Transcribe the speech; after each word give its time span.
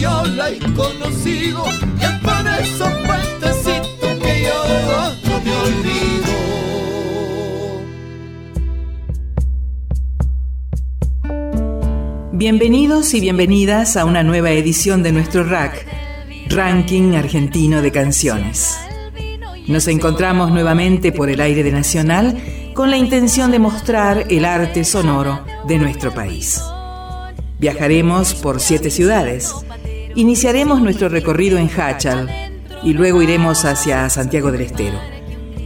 yo 0.00 0.24
la 0.24 0.50
he 0.50 0.58
conocido, 0.58 1.64
y 2.00 2.04
es 2.04 2.10
por 2.20 2.46
esos 2.60 2.92
puentecitos 3.06 4.18
que 4.22 4.42
yo 4.44 4.64
no 5.24 5.40
me 5.40 5.52
olvido. 5.56 6.26
Bienvenidos 12.32 13.14
y 13.14 13.20
bienvenidas 13.20 13.96
a 13.96 14.04
una 14.04 14.22
nueva 14.22 14.50
edición 14.50 15.02
de 15.02 15.12
nuestro 15.12 15.44
RAC, 15.44 15.86
Ranking 16.48 17.14
Argentino 17.14 17.80
de 17.82 17.90
Canciones. 17.92 18.78
Nos 19.66 19.88
encontramos 19.88 20.50
nuevamente 20.52 21.10
por 21.12 21.28
el 21.30 21.40
aire 21.40 21.62
de 21.62 21.72
Nacional 21.72 22.38
con 22.74 22.90
la 22.90 22.98
intención 22.98 23.50
de 23.50 23.58
mostrar 23.58 24.26
el 24.28 24.44
arte 24.44 24.84
sonoro 24.84 25.44
de 25.66 25.78
nuestro 25.78 26.12
país. 26.12 26.60
Viajaremos 27.58 28.34
por 28.34 28.60
siete 28.60 28.90
ciudades. 28.90 29.52
Iniciaremos 30.16 30.80
nuestro 30.80 31.10
recorrido 31.10 31.58
en 31.58 31.68
Hachal 31.68 32.30
y 32.82 32.94
luego 32.94 33.20
iremos 33.20 33.66
hacia 33.66 34.08
Santiago 34.08 34.50
del 34.50 34.62
Estero. 34.62 34.98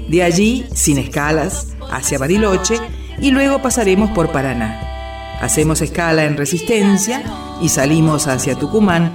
De 0.09 0.25
allí, 0.25 0.67
sin 0.75 0.98
escalas, 0.98 1.69
hacia 1.89 2.19
Bariloche 2.19 2.75
y 3.21 3.31
luego 3.31 3.62
pasaremos 3.62 4.11
por 4.11 4.33
Paraná. 4.33 5.39
Hacemos 5.41 5.83
escala 5.83 6.25
en 6.25 6.37
Resistencia 6.37 7.23
y 7.62 7.69
salimos 7.69 8.27
hacia 8.27 8.56
Tucumán 8.56 9.12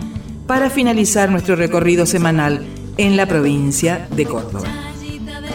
para 0.47 0.69
finalizar 0.69 1.29
nuestro 1.29 1.57
recorrido 1.57 2.05
semanal 2.05 2.65
en 2.95 3.17
la 3.17 3.25
provincia 3.25 4.07
de 4.15 4.25
Córdoba. 4.25 4.69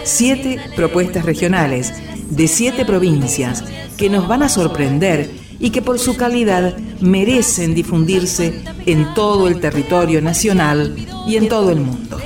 Siete 0.04 0.60
propuestas 0.76 1.24
regionales 1.24 1.94
de 2.28 2.48
siete 2.48 2.84
provincias 2.84 3.64
que 3.96 4.10
nos 4.10 4.28
van 4.28 4.42
a 4.42 4.50
sorprender 4.50 5.39
y 5.60 5.70
que 5.70 5.82
por 5.82 5.98
su 5.98 6.16
calidad 6.16 6.76
merecen 7.00 7.74
difundirse 7.74 8.62
en 8.86 9.14
todo 9.14 9.46
el 9.46 9.60
territorio 9.60 10.20
nacional 10.22 10.96
y 11.26 11.36
en 11.36 11.48
todo 11.48 11.70
el 11.70 11.80
mundo. 11.80 12.18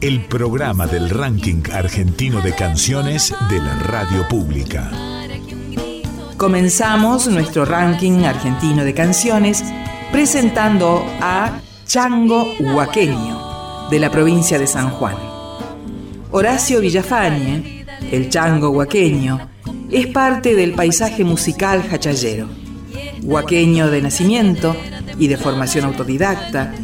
El 0.00 0.24
programa 0.26 0.86
del 0.86 1.10
ranking 1.10 1.62
argentino 1.72 2.40
de 2.40 2.54
canciones 2.54 3.34
de 3.50 3.58
la 3.58 3.74
radio 3.80 4.28
pública. 4.28 4.90
Comenzamos 6.36 7.26
nuestro 7.28 7.64
ranking 7.64 8.24
argentino 8.24 8.84
de 8.84 8.94
canciones 8.94 9.64
presentando 10.12 11.04
a 11.20 11.60
Chango 11.86 12.54
Huaqueño, 12.60 13.88
de 13.90 13.98
la 13.98 14.10
provincia 14.10 14.58
de 14.58 14.66
San 14.66 14.90
Juan. 14.90 15.16
Horacio 16.30 16.80
Villafañe, 16.80 17.84
el 18.10 18.30
chango 18.30 18.70
huaqueño, 18.70 19.49
es 19.90 20.06
parte 20.06 20.54
del 20.54 20.74
paisaje 20.74 21.24
musical 21.24 21.84
hachallero. 21.90 22.48
Huaqueño 23.22 23.90
de 23.90 24.02
nacimiento 24.02 24.76
y 25.18 25.28
de 25.28 25.36
formación 25.36 25.84
autodidacta, 25.84 26.74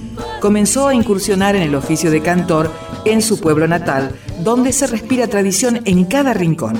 comenzó 0.41 0.89
a 0.89 0.94
incursionar 0.94 1.56
en 1.56 1.62
el 1.62 1.75
oficio 1.75 2.11
de 2.11 2.21
cantor 2.21 2.72
en 3.05 3.22
su 3.22 3.41
pueblo 3.41 3.67
natal, 3.69 4.11
donde 4.43 4.72
se 4.72 4.87
respira 4.87 5.28
tradición 5.28 5.81
en 5.84 6.05
cada 6.05 6.34
rincón. 6.34 6.75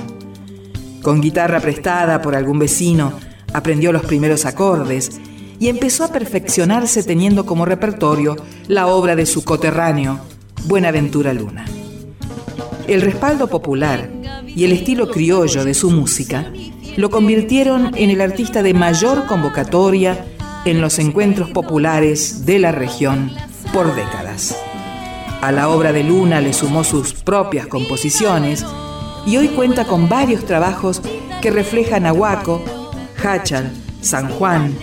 Con 1.03 1.21
guitarra 1.21 1.61
prestada 1.61 2.21
por 2.21 2.35
algún 2.35 2.59
vecino, 2.59 3.13
aprendió 3.53 3.93
los 3.93 4.03
primeros 4.03 4.45
acordes 4.45 5.21
y 5.59 5.69
empezó 5.69 6.05
a 6.05 6.13
perfeccionarse 6.13 7.03
teniendo 7.03 7.47
como 7.47 7.65
repertorio 7.65 8.37
la 8.67 8.89
obra 8.89 9.17
de 9.17 9.25
su 9.25 9.45
coterráneo, 9.45 10.21
Buenaventura 10.65 11.33
Luna. 11.33 11.65
El 12.87 13.01
respaldo 13.01 13.49
popular 13.49 14.11
y 14.57 14.65
el 14.65 14.73
estilo 14.73 15.09
criollo 15.09 15.65
de 15.65 15.75
su 15.75 15.91
música 15.91 16.51
lo 16.97 17.11
convirtieron 17.11 17.93
en 17.95 18.09
el 18.11 18.23
artista 18.23 18.63
de 18.63 18.73
mayor 18.73 19.27
convocatoria 19.27 20.25
en 20.65 20.81
los 20.81 20.99
encuentros 20.99 21.51
populares 21.51 22.47
de 22.47 22.59
la 22.59 22.73
región 22.73 23.31
por 23.73 23.95
décadas. 23.95 24.57
A 25.43 25.53
la 25.53 25.69
obra 25.69 25.93
de 25.93 26.03
Luna 26.03 26.41
le 26.41 26.55
sumó 26.55 26.83
sus 26.85 27.13
propias 27.13 27.67
composiciones 27.67 28.65
y 29.27 29.37
hoy 29.37 29.49
cuenta 29.49 29.85
con 29.85 30.09
varios 30.09 30.47
trabajos 30.47 31.03
que 31.43 31.51
reflejan 31.51 32.07
a 32.07 32.15
Huaco, 32.15 32.65
Hachal, 33.23 33.71
San 34.01 34.31
Juan 34.31 34.75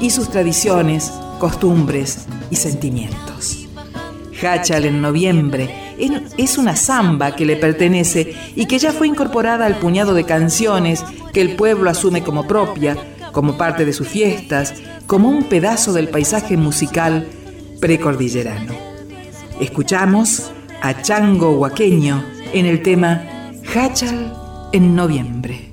y 0.00 0.10
sus 0.10 0.28
tradiciones, 0.28 1.12
costumbres 1.38 2.26
y 2.50 2.56
sentimientos. 2.56 3.68
Hachal 4.42 4.86
en 4.86 5.00
noviembre 5.00 5.89
es 6.36 6.58
una 6.58 6.76
samba 6.76 7.36
que 7.36 7.46
le 7.46 7.56
pertenece 7.56 8.34
y 8.54 8.66
que 8.66 8.78
ya 8.78 8.92
fue 8.92 9.06
incorporada 9.06 9.66
al 9.66 9.78
puñado 9.78 10.14
de 10.14 10.24
canciones 10.24 11.04
que 11.32 11.40
el 11.40 11.56
pueblo 11.56 11.90
asume 11.90 12.22
como 12.22 12.46
propia, 12.46 12.96
como 13.32 13.56
parte 13.56 13.84
de 13.84 13.92
sus 13.92 14.08
fiestas, 14.08 14.74
como 15.06 15.28
un 15.28 15.44
pedazo 15.44 15.92
del 15.92 16.08
paisaje 16.08 16.56
musical 16.56 17.26
precordillerano. 17.80 18.72
Escuchamos 19.60 20.50
a 20.82 21.02
Chango 21.02 21.52
Huaqueño 21.52 22.24
en 22.52 22.66
el 22.66 22.82
tema 22.82 23.22
Hachal 23.74 24.32
en 24.72 24.94
noviembre. 24.94 25.72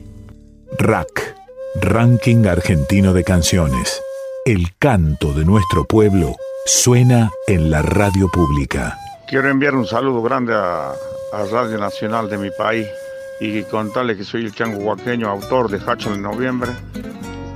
RAC, 0.78 1.36
Ranking 1.82 2.46
Argentino 2.46 3.14
de 3.14 3.24
Canciones. 3.24 4.02
El 4.46 4.76
canto 4.78 5.34
de 5.34 5.46
nuestro 5.46 5.86
pueblo 5.86 6.36
suena 6.66 7.32
en 7.48 7.72
la 7.72 7.82
radio 7.82 8.30
pública. 8.30 8.98
Quiero 9.28 9.50
enviar 9.50 9.76
un 9.76 9.86
saludo 9.86 10.22
grande 10.22 10.54
a, 10.56 10.94
Radio 11.52 11.78
Nacional 11.78 12.30
de 12.30 12.38
mi 12.38 12.50
país 12.50 12.88
y 13.42 13.62
contarle 13.64 14.16
que 14.16 14.24
soy 14.24 14.46
el 14.46 14.56
chango 14.56 14.78
huaqueño, 14.78 15.30
autor 15.30 15.70
de 15.70 15.78
Hachal 15.78 16.14
en 16.14 16.22
noviembre, 16.22 16.72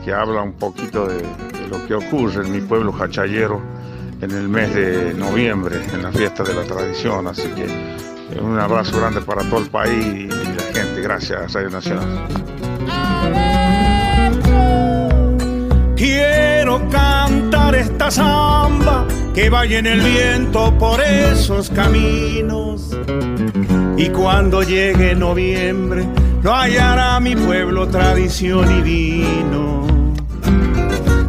que 0.04 0.14
habla 0.14 0.42
un 0.42 0.54
poquito 0.54 1.08
de, 1.08 1.20
de 1.20 1.68
lo 1.70 1.88
que 1.88 1.96
ocurre 1.96 2.46
en 2.46 2.52
mi 2.52 2.60
pueblo 2.60 2.94
hachallero 2.94 3.62
en 4.22 4.32
el 4.32 4.50
mes 4.50 4.76
de 4.76 5.14
noviembre, 5.14 5.82
en 5.94 6.04
la 6.04 6.12
fiesta 6.12 6.44
de 6.44 6.54
la 6.54 6.64
tradición. 6.64 7.28
Así 7.28 7.48
que 7.50 7.66
eh, 7.66 8.42
un 8.42 8.60
abrazo 8.60 9.00
grande 9.00 9.22
para 9.22 9.42
todo 9.44 9.62
el 9.62 9.70
país 9.70 10.06
y 10.06 10.28
la 10.28 10.64
gente. 10.74 11.02
Gracias, 11.02 11.54
Radio 11.54 11.70
Nacional. 11.70 12.28
Quiero 15.96 16.80
cantar 16.90 17.31
esta 17.76 18.12
samba 18.12 19.06
que 19.34 19.50
vaya 19.50 19.80
en 19.80 19.88
el 19.88 20.02
viento 20.02 20.78
por 20.78 21.02
esos 21.02 21.70
caminos. 21.70 22.98
Y 23.98 24.10
cuando 24.10 24.64
llegue 24.64 25.16
noviembre, 25.16 26.06
no 26.44 26.54
hallará 26.54 27.20
mi 27.20 27.36
pueblo 27.36 27.88
tradición 27.88 28.80
y 28.80 28.82
vino. 28.82 30.14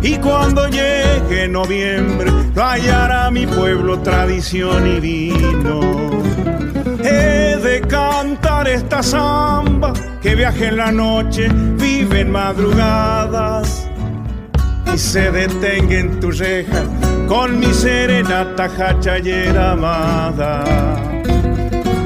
Y 0.03 0.17
cuando 0.17 0.69
llegue 0.69 1.49
noviembre, 1.49 2.31
no 2.55 2.63
hallará 2.65 3.31
mi 3.31 3.47
pueblo 3.47 4.01
tradición 4.01 4.87
y 4.87 5.01
vino. 5.01 5.81
He 7.05 7.57
de 7.57 7.81
cantar 7.89 8.69
esta 8.69 9.03
samba 9.03 9.93
que 10.21 10.35
viaje 10.35 10.69
en 10.69 10.77
la 10.77 10.91
noche, 10.91 11.49
vive 11.77 12.21
en 12.21 12.31
madrugadas 12.31 13.89
y 14.95 14.99
se 14.99 15.31
detenga 15.31 15.99
en 15.99 16.21
tu 16.21 16.31
reja 16.31 16.83
con 17.27 17.59
mi 17.59 17.73
serenata 17.73 18.65
hachallera 18.65 19.73
amada. 19.73 20.65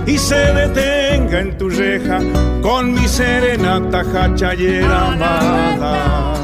Y 0.06 0.18
se 0.18 0.36
detenga 0.36 1.40
en 1.40 1.58
tu 1.58 1.68
reja 1.68 2.20
con 2.62 2.92
mi 2.92 3.08
serenata 3.08 4.00
hachallera 4.00 5.08
amada. 5.08 6.34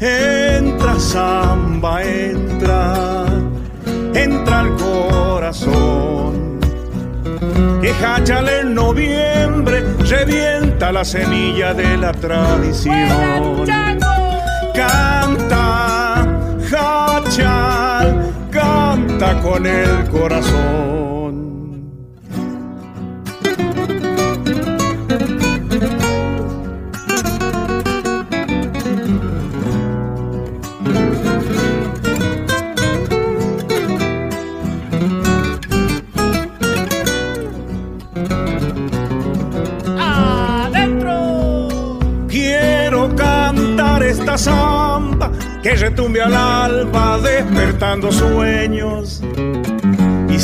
Entra 0.00 0.98
samba, 0.98 2.02
entra, 2.02 3.26
entra 4.14 4.60
al 4.60 4.76
corazón. 4.76 6.58
Que 7.82 7.92
hachale 7.92 8.60
en 8.60 8.74
noviembre 8.74 9.84
revienta 10.08 10.90
la 10.90 11.04
semilla 11.04 11.74
de 11.74 11.98
la 11.98 12.12
tradición. 12.12 14.15
Con 19.56 19.66
el 19.66 20.10
corazón. 20.10 20.86
samba 44.36 45.32
que 45.62 45.74
retumbe 45.76 46.20
al 46.20 46.34
alba 46.34 47.18
despertando 47.18 48.12
sueños 48.12 49.15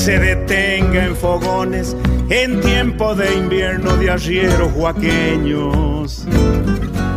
se 0.03 0.19
detenga 0.19 1.05
en 1.05 1.15
fogones 1.15 1.97
en 2.29 2.61
tiempo 2.61 3.15
de 3.15 3.37
invierno 3.37 3.97
de 3.99 4.11
arrieros 4.11 4.73
huaqueños. 4.75 6.27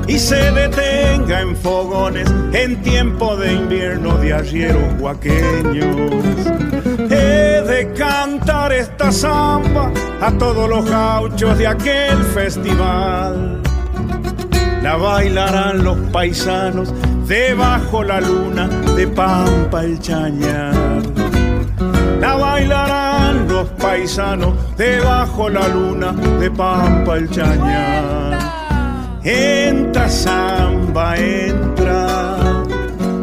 Y 0.07 0.19
se 0.19 0.51
detenga 0.51 1.41
en 1.41 1.55
fogones 1.55 2.31
en 2.53 2.79
tiempo 2.83 3.35
de 3.37 3.53
invierno 3.53 4.19
de 4.19 4.33
arrieros 4.33 4.83
huaqueños. 4.99 6.11
He 7.09 7.63
de 7.65 7.91
cantar 7.97 8.71
esta 8.71 9.11
samba 9.11 9.91
a 10.21 10.31
todos 10.37 10.69
los 10.69 10.87
gauchos 10.87 11.57
de 11.57 11.65
aquel 11.65 12.23
festival 12.35 13.63
la 14.83 14.95
bailarán 14.97 15.83
los 15.83 15.97
paisanos 16.11 16.93
debajo 17.27 18.03
la 18.03 18.21
luna 18.21 18.67
de 18.95 19.07
Pampa 19.07 19.83
el 19.83 19.99
Chañar. 19.99 20.74
La 22.25 22.33
bailarán 22.37 23.47
los 23.47 23.67
paisanos 23.77 24.55
debajo 24.75 25.47
la 25.47 25.67
luna 25.67 26.11
de 26.39 26.49
Pampa 26.49 27.17
el 27.17 27.29
Chañar. 27.29 28.39
Entra 29.23 30.09
samba, 30.09 31.17
entra, 31.17 32.37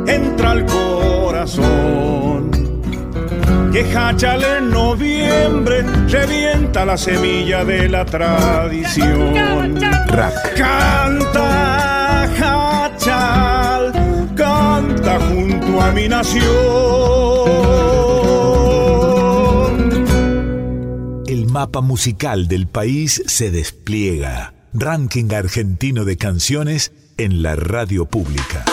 entra 0.07 0.53
al 0.53 0.65
corazón. 0.67 2.49
Que 3.73 3.93
Hachal 3.93 4.45
en 4.45 4.71
noviembre 4.71 5.83
revienta 6.09 6.85
la 6.85 6.97
semilla 6.97 7.65
de 7.65 7.89
la 7.89 8.05
tradición. 8.05 9.35
Canta, 10.57 12.23
Hachal, 12.39 13.93
canta 14.37 15.19
junto 15.29 15.81
a 15.83 15.91
mi 15.91 16.07
nación. 16.07 17.92
Mapa 21.53 21.83
musical 21.83 22.49
del 22.49 22.67
país 22.67 23.23
se 23.27 23.51
despliega. 23.51 24.55
Ranking 24.73 25.35
argentino 25.35 26.07
de 26.07 26.17
canciones 26.17 26.93
en 27.19 27.43
la 27.43 27.57
radio 27.57 28.07
pública. 28.07 28.72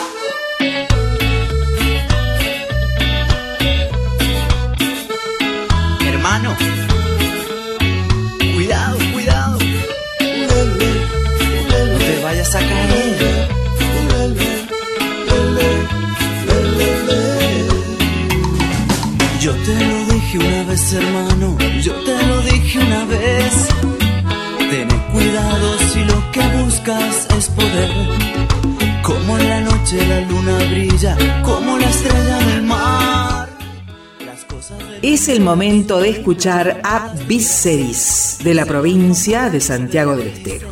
El 35.29 35.41
momento 35.41 35.99
de 35.99 36.09
escuchar 36.09 36.81
a 36.83 37.13
Viceris, 37.27 38.39
de 38.43 38.55
la 38.55 38.65
provincia 38.65 39.51
de 39.51 39.61
Santiago 39.61 40.15
del 40.15 40.29
Estero. 40.29 40.69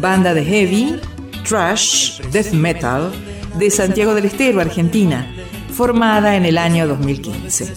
Banda 0.00 0.32
de 0.32 0.44
heavy, 0.44 1.00
trash, 1.42 2.20
death 2.30 2.52
metal 2.52 3.10
de 3.58 3.68
Santiago 3.68 4.14
del 4.14 4.26
Estero, 4.26 4.60
Argentina, 4.60 5.26
formada 5.74 6.36
en 6.36 6.44
el 6.44 6.56
año 6.56 6.86
2015. 6.86 7.74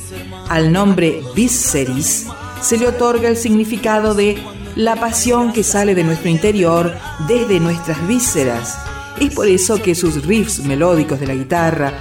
Al 0.50 0.71
nombre 0.71 1.23
Visceris 1.35 2.27
se 2.62 2.77
le 2.77 2.88
otorga 2.88 3.27
el 3.27 3.35
significado 3.35 4.13
de 4.13 4.38
la 4.75 4.95
pasión 4.97 5.51
que 5.51 5.63
sale 5.63 5.95
de 5.95 6.03
nuestro 6.03 6.29
interior 6.29 6.95
desde 7.27 7.59
nuestras 7.59 8.07
vísceras. 8.07 8.77
Es 9.19 9.33
por 9.33 9.47
eso 9.47 9.81
que 9.81 9.95
sus 9.95 10.27
riffs 10.27 10.59
melódicos 10.59 11.19
de 11.19 11.25
la 11.25 11.33
guitarra, 11.33 11.91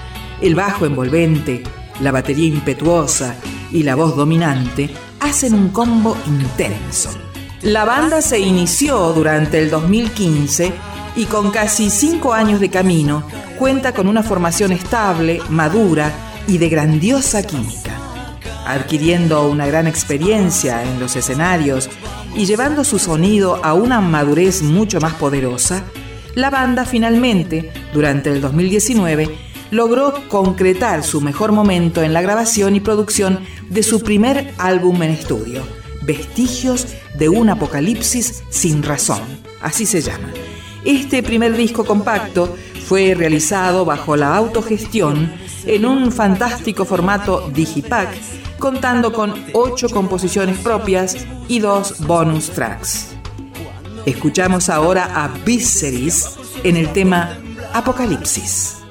el 0.42 0.54
bajo 0.54 0.84
envolvente, 0.84 1.62
la 2.00 2.12
batería 2.12 2.48
impetuosa 2.48 3.36
y 3.70 3.82
la 3.82 3.94
voz 3.94 4.16
dominante 4.16 4.90
hacen 5.20 5.54
un 5.54 5.70
combo 5.70 6.16
intenso. 6.26 7.10
La 7.62 7.84
banda 7.84 8.20
se 8.20 8.38
inició 8.38 9.12
durante 9.12 9.58
el 9.58 9.70
2015 9.70 10.72
y 11.16 11.24
con 11.26 11.50
casi 11.50 11.90
cinco 11.90 12.34
años 12.34 12.60
de 12.60 12.68
camino 12.68 13.24
cuenta 13.58 13.92
con 13.92 14.08
una 14.08 14.22
formación 14.22 14.72
estable, 14.72 15.40
madura 15.48 16.12
y 16.46 16.58
de 16.58 16.68
grandiosa 16.68 17.42
química. 17.42 17.98
Adquiriendo 18.66 19.48
una 19.48 19.66
gran 19.66 19.86
experiencia 19.86 20.82
en 20.82 21.00
los 21.00 21.16
escenarios 21.16 21.88
y 22.34 22.46
llevando 22.46 22.84
su 22.84 22.98
sonido 22.98 23.64
a 23.64 23.74
una 23.74 24.00
madurez 24.00 24.62
mucho 24.62 25.00
más 25.00 25.14
poderosa, 25.14 25.84
la 26.34 26.50
banda 26.50 26.84
finalmente, 26.84 27.72
durante 27.92 28.30
el 28.30 28.40
2019, 28.40 29.53
logró 29.74 30.14
concretar 30.28 31.02
su 31.02 31.20
mejor 31.20 31.52
momento 31.52 32.02
en 32.02 32.12
la 32.12 32.22
grabación 32.22 32.76
y 32.76 32.80
producción 32.80 33.40
de 33.68 33.82
su 33.82 34.00
primer 34.00 34.54
álbum 34.58 35.02
en 35.02 35.10
estudio, 35.10 35.62
Vestigios 36.02 36.86
de 37.18 37.28
un 37.28 37.48
Apocalipsis 37.48 38.42
sin 38.50 38.82
razón, 38.82 39.20
así 39.60 39.86
se 39.86 40.02
llama 40.02 40.30
este 40.84 41.22
primer 41.22 41.56
disco 41.56 41.84
compacto 41.84 42.54
fue 42.86 43.14
realizado 43.14 43.86
bajo 43.86 44.16
la 44.16 44.36
autogestión 44.36 45.32
en 45.64 45.86
un 45.86 46.12
fantástico 46.12 46.84
formato 46.84 47.50
Digipack, 47.54 48.10
contando 48.58 49.12
con 49.12 49.32
ocho 49.54 49.88
composiciones 49.88 50.58
propias 50.58 51.16
y 51.48 51.60
dos 51.60 52.06
bonus 52.06 52.50
tracks. 52.50 53.16
Escuchamos 54.04 54.68
ahora 54.68 55.24
a 55.24 55.28
Viseris 55.28 56.36
en 56.62 56.76
el 56.76 56.92
tema 56.92 57.38
Apocalipsis. 57.72 58.83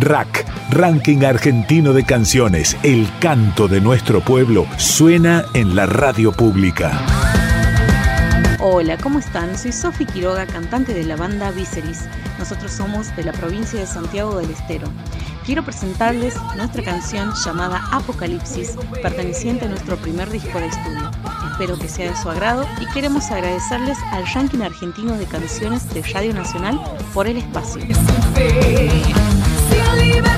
Rack, 0.00 0.46
ranking 0.70 1.24
argentino 1.24 1.92
de 1.92 2.04
canciones, 2.04 2.76
el 2.84 3.08
canto 3.18 3.66
de 3.66 3.80
nuestro 3.80 4.20
pueblo, 4.20 4.64
suena 4.76 5.44
en 5.54 5.74
la 5.74 5.86
radio 5.86 6.30
pública. 6.30 6.92
Hola, 8.60 8.96
¿cómo 8.98 9.18
están? 9.18 9.58
Soy 9.58 9.72
Sofi 9.72 10.04
Quiroga, 10.06 10.46
cantante 10.46 10.94
de 10.94 11.02
la 11.02 11.16
banda 11.16 11.50
Viceris. 11.50 12.04
Nosotros 12.38 12.70
somos 12.70 13.14
de 13.16 13.24
la 13.24 13.32
provincia 13.32 13.80
de 13.80 13.86
Santiago 13.86 14.38
del 14.38 14.50
Estero. 14.50 14.86
Quiero 15.44 15.64
presentarles 15.64 16.36
nuestra 16.56 16.84
canción 16.84 17.32
llamada 17.44 17.82
Apocalipsis, 17.90 18.76
perteneciente 19.02 19.64
a 19.64 19.68
nuestro 19.68 19.96
primer 19.96 20.30
disco 20.30 20.60
de 20.60 20.66
estudio. 20.66 21.10
Espero 21.50 21.76
que 21.76 21.88
sea 21.88 22.10
de 22.10 22.16
su 22.16 22.30
agrado 22.30 22.66
y 22.80 22.86
queremos 22.92 23.30
agradecerles 23.32 23.98
al 24.12 24.24
ranking 24.32 24.60
argentino 24.60 25.14
de 25.14 25.24
canciones 25.26 25.92
de 25.92 26.02
Radio 26.02 26.34
Nacional 26.34 26.80
por 27.12 27.26
el 27.26 27.38
espacio. 27.38 27.82
Un 29.98 30.28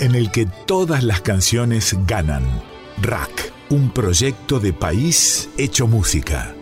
en 0.00 0.14
el 0.16 0.32
que 0.32 0.46
todas 0.66 1.04
las 1.04 1.20
canciones 1.20 1.96
ganan. 2.06 2.44
Rack, 3.00 3.52
un 3.70 3.90
proyecto 3.90 4.58
de 4.58 4.72
país 4.72 5.48
hecho 5.56 5.86
música. 5.86 6.57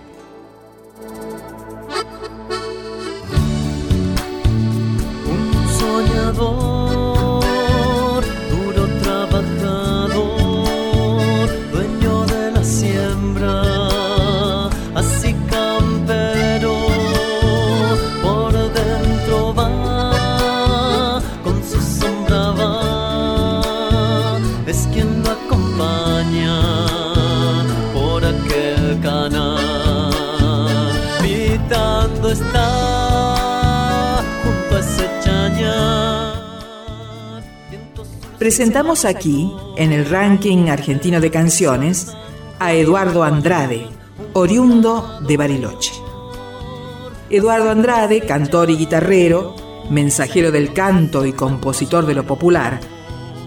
Presentamos 38.47 39.05
aquí, 39.05 39.53
en 39.77 39.93
el 39.93 40.09
ranking 40.09 40.69
argentino 40.69 41.21
de 41.21 41.33
canciones, 41.33 42.13
a 42.61 42.75
Eduardo 42.75 43.25
Andrade, 43.25 43.89
oriundo 44.35 45.19
de 45.27 45.37
Bariloche. 45.37 45.91
Eduardo 47.29 47.71
Andrade, 47.71 48.21
cantor 48.21 48.71
y 48.71 48.77
guitarrero, 48.77 49.57
mensajero 49.91 50.53
del 50.53 50.73
canto 50.73 51.27
y 51.27 51.33
compositor 51.33 52.07
de 52.07 52.15
lo 52.15 52.25
popular, 52.25 52.79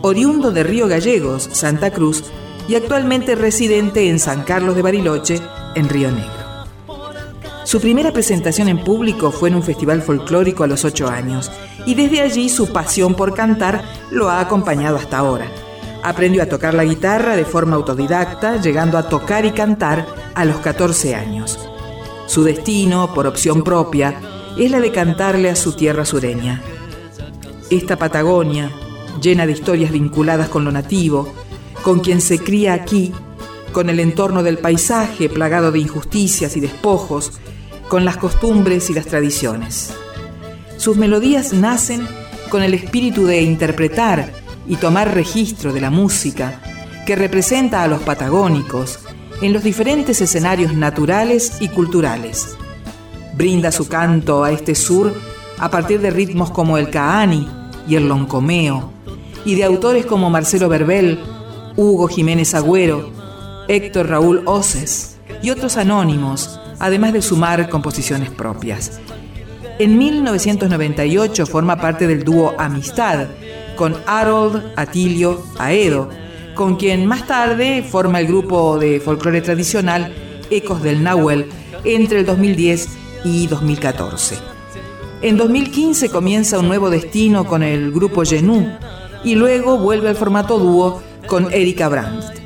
oriundo 0.02 0.52
de 0.52 0.64
Río 0.64 0.90
Gallegos, 0.90 1.48
Santa 1.50 1.92
Cruz, 1.92 2.26
y 2.68 2.76
actualmente 2.76 3.36
residente 3.36 4.10
en 4.10 4.20
San 4.20 4.44
Carlos 4.44 4.76
de 4.76 4.82
Bariloche, 4.82 5.40
en 5.76 5.88
Río 5.88 6.12
Negro. 6.12 6.66
Su 7.64 7.80
primera 7.80 8.12
presentación 8.12 8.68
en 8.68 8.84
público 8.84 9.32
fue 9.32 9.48
en 9.48 9.56
un 9.56 9.64
festival 9.64 10.02
folclórico 10.02 10.66
a 10.66 10.68
los 10.68 10.84
ocho 10.84 11.08
años 11.08 11.50
y 11.86 11.96
desde 11.96 12.22
allí 12.22 12.50
su 12.50 12.72
pasión 12.72 13.16
por 13.16 13.34
cantar 13.34 13.84
lo 14.12 14.30
ha 14.30 14.40
acompañado 14.40 14.98
hasta 14.98 15.18
ahora. 15.18 15.48
Aprendió 16.04 16.44
a 16.44 16.48
tocar 16.48 16.74
la 16.74 16.86
guitarra 16.86 17.36
de 17.36 17.46
forma 17.46 17.76
autodidacta, 17.76 18.62
llegando 18.62 18.98
a 18.98 19.10
tocar 19.10 19.46
y 19.46 19.52
cantar 19.52 20.06
a 20.34 20.46
los 20.46 20.58
14 20.58 21.16
años. 21.16 21.60
Su 22.28 22.44
destino, 22.44 23.14
por 23.14 23.28
opción 23.28 23.64
propia, 23.64 24.20
es 24.58 24.72
la 24.72 24.80
de 24.80 24.92
cantarle 24.92 25.50
a 25.50 25.56
su 25.56 25.74
tierra 25.74 26.06
sureña. 26.06 26.62
Esta 27.70 27.98
Patagonia, 27.98 28.72
llena 29.22 29.46
de 29.46 29.54
historias 29.54 29.92
vinculadas 29.92 30.50
con 30.50 30.64
lo 30.64 30.72
nativo, 30.72 31.34
con 31.82 32.00
quien 32.00 32.22
se 32.22 32.40
cría 32.40 32.74
aquí, 32.74 33.12
con 33.72 33.90
el 33.90 34.00
entorno 34.00 34.44
del 34.44 34.58
paisaje 34.58 35.30
plagado 35.30 35.72
de 35.72 35.80
injusticias 35.80 36.56
y 36.58 36.60
despojos, 36.60 37.34
con 37.88 38.06
las 38.06 38.18
costumbres 38.18 38.90
y 38.90 38.94
las 38.94 39.08
tradiciones. 39.08 39.94
Sus 40.80 40.96
melodías 40.96 41.52
nacen 41.52 42.08
con 42.50 42.64
el 42.64 42.74
espíritu 42.74 43.26
de 43.26 43.42
interpretar 43.42 44.32
y 44.66 44.78
tomar 44.78 45.14
registro 45.14 45.74
de 45.74 45.82
la 45.82 45.90
música 45.90 46.62
que 47.06 47.18
representa 47.18 47.84
a 47.84 47.88
los 47.90 48.02
patagónicos 48.02 49.00
en 49.42 49.52
los 49.52 49.66
diferentes 49.66 50.22
escenarios 50.22 50.74
naturales 50.74 51.58
y 51.60 51.68
culturales. 51.68 52.56
Brinda 53.36 53.74
su 53.74 53.90
canto 53.90 54.46
a 54.46 54.54
este 54.54 54.74
sur 54.74 55.14
a 55.58 55.70
partir 55.70 56.00
de 56.00 56.12
ritmos 56.12 56.50
como 56.50 56.78
el 56.78 56.90
caani 56.90 57.46
y 57.86 57.96
el 57.96 58.08
loncomeo, 58.08 58.94
y 59.44 59.56
de 59.56 59.66
autores 59.66 60.06
como 60.06 60.30
Marcelo 60.30 60.70
Verbel, 60.70 61.20
Hugo 61.76 62.08
Jiménez 62.08 62.54
Agüero, 62.54 63.12
Héctor 63.68 64.08
Raúl 64.08 64.44
Oces 64.46 65.18
y 65.44 65.50
otros 65.50 65.76
anónimos 65.76 66.58
además 66.80 67.12
de 67.12 67.22
sumar 67.22 67.68
composiciones 67.68 68.30
propias. 68.30 69.02
En 69.80 69.98
1998 69.98 71.46
forma 71.46 71.78
parte 71.78 72.06
del 72.06 72.26
dúo 72.26 72.54
Amistad 72.58 73.28
con 73.78 73.96
Harold 74.06 74.74
Atilio 74.76 75.42
Aedo, 75.58 76.10
con 76.54 76.76
quien 76.76 77.06
más 77.06 77.26
tarde 77.26 77.82
forma 77.82 78.20
el 78.20 78.28
grupo 78.28 78.78
de 78.78 79.00
folclore 79.00 79.40
tradicional 79.40 80.14
Ecos 80.50 80.84
del 80.84 81.02
Nahuel 81.02 81.46
entre 81.86 82.20
el 82.20 82.26
2010 82.26 82.90
y 83.24 83.48
2014. 83.48 84.36
En 85.22 85.38
2015 85.38 86.10
comienza 86.10 86.60
un 86.60 86.68
nuevo 86.68 86.90
destino 86.90 87.46
con 87.46 87.64
el 87.64 87.94
grupo 87.94 88.26
Genú 88.26 88.68
y 89.24 89.36
luego 89.36 89.78
vuelve 89.78 90.10
al 90.10 90.18
formato 90.18 90.60
dúo 90.60 91.02
con 91.26 91.54
Erika 91.54 91.88
Brandt. 91.88 92.39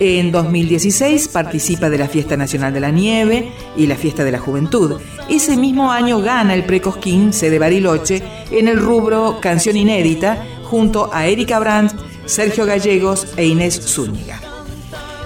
En 0.00 0.32
2016 0.32 1.28
participa 1.28 1.88
de 1.88 1.98
la 1.98 2.08
Fiesta 2.08 2.36
Nacional 2.36 2.74
de 2.74 2.80
la 2.80 2.90
Nieve 2.90 3.52
y 3.76 3.86
la 3.86 3.96
Fiesta 3.96 4.24
de 4.24 4.32
la 4.32 4.40
Juventud. 4.40 5.00
Ese 5.28 5.56
mismo 5.56 5.92
año 5.92 6.20
gana 6.20 6.54
el 6.54 6.64
Precosquín 6.64 7.32
sede 7.32 7.60
Bariloche 7.60 8.22
en 8.50 8.66
el 8.66 8.80
rubro 8.80 9.38
Canción 9.40 9.76
Inédita 9.76 10.44
junto 10.64 11.10
a 11.12 11.26
Erika 11.26 11.60
Brandt, 11.60 11.94
Sergio 12.26 12.66
Gallegos 12.66 13.28
e 13.36 13.46
Inés 13.46 13.80
Zúñiga. 13.80 14.40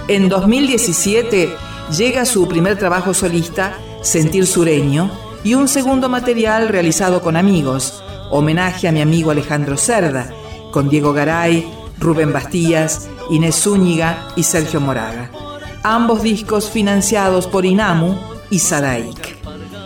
En 0.07 0.29
2017 0.29 1.49
llega 1.97 2.25
su 2.25 2.47
primer 2.47 2.77
trabajo 2.77 3.15
solista, 3.15 3.75
Sentir 4.03 4.45
Sureño, 4.45 5.11
y 5.43 5.55
un 5.55 5.67
segundo 5.67 6.09
material 6.09 6.67
realizado 6.67 7.21
con 7.21 7.35
amigos, 7.37 8.03
homenaje 8.29 8.87
a 8.87 8.91
mi 8.91 9.01
amigo 9.01 9.31
Alejandro 9.31 9.77
Cerda, 9.77 10.31
con 10.71 10.89
Diego 10.89 11.13
Garay, 11.13 11.67
Rubén 11.99 12.31
Bastías, 12.33 13.09
Inés 13.29 13.55
Zúñiga 13.55 14.29
y 14.35 14.43
Sergio 14.43 14.79
Moraga. 14.79 15.31
Ambos 15.83 16.23
discos 16.23 16.69
financiados 16.69 17.47
por 17.47 17.65
Inamu 17.65 18.15
y 18.49 18.59
Sadaik. 18.59 19.37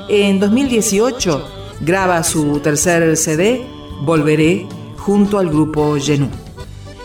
En 0.09 0.39
2018 0.39 1.47
graba 1.81 2.23
su 2.23 2.59
tercer 2.59 3.15
CD, 3.17 3.65
Volveré, 4.01 4.67
junto 4.97 5.39
al 5.39 5.49
grupo 5.49 5.97
Genú. 5.99 6.29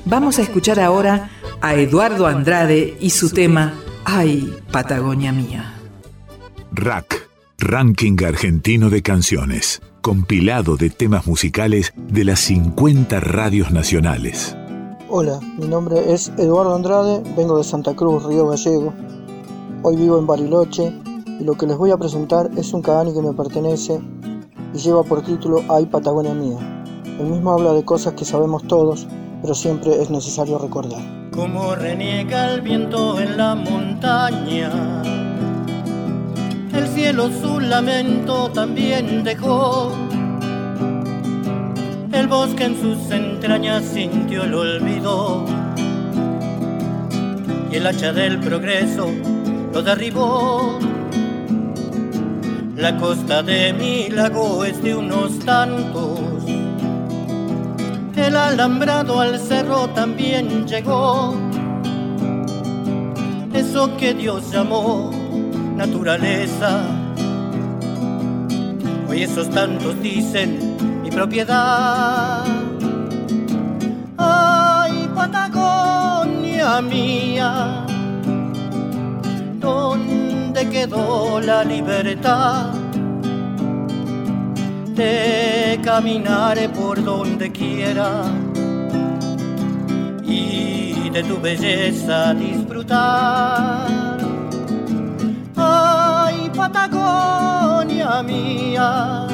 Vamos 0.04 0.38
a 0.38 0.42
escuchar 0.42 0.80
ahora 0.80 1.30
a 1.60 1.74
Eduardo 1.74 2.26
Andrade 2.26 2.96
y 3.00 3.10
su 3.10 3.30
tema 3.30 3.74
Ay, 4.04 4.54
Patagonia 4.70 5.32
Mía. 5.32 5.74
Rack, 6.72 7.28
Ranking 7.58 8.16
Argentino 8.24 8.88
de 8.88 9.02
Canciones, 9.02 9.82
compilado 10.00 10.76
de 10.76 10.90
temas 10.90 11.26
musicales 11.26 11.92
de 11.96 12.24
las 12.24 12.40
50 12.40 13.20
radios 13.20 13.70
nacionales. 13.70 14.56
Hola, 15.10 15.40
mi 15.56 15.66
nombre 15.66 16.12
es 16.12 16.30
Eduardo 16.36 16.74
Andrade, 16.74 17.22
vengo 17.34 17.56
de 17.56 17.64
Santa 17.64 17.96
Cruz, 17.96 18.24
Río 18.24 18.46
Gallego. 18.46 18.92
Hoy 19.82 19.96
vivo 19.96 20.18
en 20.18 20.26
Bariloche 20.26 20.92
y 21.40 21.44
lo 21.44 21.54
que 21.54 21.66
les 21.66 21.78
voy 21.78 21.90
a 21.92 21.96
presentar 21.96 22.50
es 22.58 22.74
un 22.74 22.82
cadani 22.82 23.14
que 23.14 23.22
me 23.22 23.32
pertenece 23.32 24.02
y 24.74 24.76
lleva 24.76 25.02
por 25.02 25.22
título 25.22 25.62
Ay 25.70 25.86
Patagonia 25.86 26.34
Mía. 26.34 26.58
El 27.18 27.24
mismo 27.24 27.52
habla 27.52 27.72
de 27.72 27.86
cosas 27.86 28.12
que 28.12 28.26
sabemos 28.26 28.64
todos, 28.64 29.06
pero 29.40 29.54
siempre 29.54 29.98
es 29.98 30.10
necesario 30.10 30.58
recordar. 30.58 31.00
Como 31.34 31.74
reniega 31.74 32.52
el 32.52 32.60
viento 32.60 33.18
en 33.18 33.38
la 33.38 33.54
montaña, 33.54 35.02
el 36.74 36.86
cielo 36.88 37.30
su 37.30 37.60
lamento 37.60 38.50
también 38.50 39.24
dejó 39.24 39.90
el 42.18 42.26
bosque 42.26 42.64
en 42.64 42.80
sus 42.80 43.10
entrañas 43.12 43.84
sintió 43.84 44.42
el 44.42 44.52
olvido 44.52 45.44
y 47.70 47.76
el 47.76 47.86
hacha 47.86 48.12
del 48.12 48.40
progreso 48.40 49.08
lo 49.72 49.82
derribó. 49.82 50.78
La 52.74 52.96
costa 52.96 53.42
de 53.42 53.72
mi 53.72 54.08
lago 54.08 54.64
es 54.64 54.82
de 54.82 54.96
unos 54.96 55.38
tantos. 55.40 56.20
El 58.16 58.36
alambrado 58.36 59.20
al 59.20 59.38
cerro 59.38 59.88
también 59.90 60.66
llegó. 60.66 61.34
Eso 63.54 63.96
que 63.96 64.14
Dios 64.14 64.50
llamó 64.50 65.12
naturaleza. 65.76 66.82
Hoy 69.08 69.22
esos 69.22 69.48
tantos 69.50 70.00
dicen 70.02 70.67
propiedad. 71.10 72.44
Ay, 74.16 75.08
Patagonia 75.14 76.80
mía, 76.80 77.86
¿dónde 79.60 80.68
quedó 80.68 81.40
la 81.40 81.64
libertad? 81.64 82.78
de 84.98 85.78
caminar 85.84 86.58
por 86.72 87.02
donde 87.04 87.52
quiera 87.52 88.24
y 90.24 91.08
de 91.10 91.22
tu 91.22 91.40
belleza 91.40 92.34
disfrutar. 92.34 94.18
Ay, 95.54 96.50
Patagonia 96.52 98.24
mía 98.24 99.28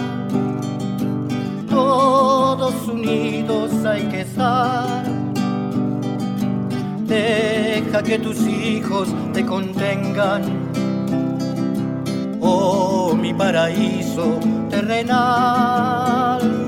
todos 1.74 2.88
unidos 2.88 3.72
hay 3.84 4.04
que 4.04 4.20
estar. 4.20 5.04
Deja 7.00 8.02
que 8.02 8.18
tus 8.18 8.40
hijos 8.46 9.08
te 9.32 9.44
contengan. 9.44 10.42
Oh, 12.40 13.14
mi 13.14 13.34
paraíso 13.34 14.38
terrenal. 14.70 16.63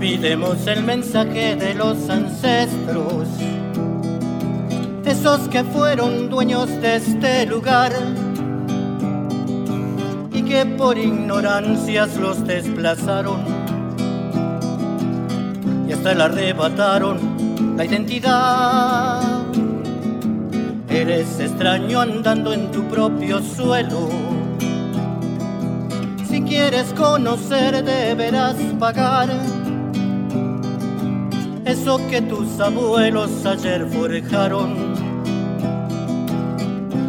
Olvidemos 0.00 0.66
el 0.66 0.82
mensaje 0.82 1.56
de 1.56 1.74
los 1.74 2.08
ancestros, 2.08 3.28
esos 5.04 5.40
que 5.48 5.62
fueron 5.62 6.30
dueños 6.30 6.68
de 6.80 6.96
este 6.96 7.44
lugar 7.44 7.92
y 10.32 10.40
que 10.40 10.64
por 10.64 10.96
ignorancias 10.96 12.16
los 12.16 12.46
desplazaron 12.46 13.40
y 15.86 15.92
hasta 15.92 16.14
le 16.14 16.22
arrebataron 16.22 17.76
la 17.76 17.84
identidad. 17.84 19.20
Eres 20.88 21.38
extraño 21.40 22.00
andando 22.00 22.54
en 22.54 22.70
tu 22.72 22.82
propio 22.84 23.42
suelo. 23.42 24.08
Si 26.26 26.40
quieres 26.40 26.90
conocer 26.94 27.84
deberás 27.84 28.56
pagar 28.78 29.28
eso 31.70 31.98
que 32.08 32.20
tus 32.22 32.58
abuelos 32.60 33.46
ayer 33.46 33.86
forjaron, 33.86 34.94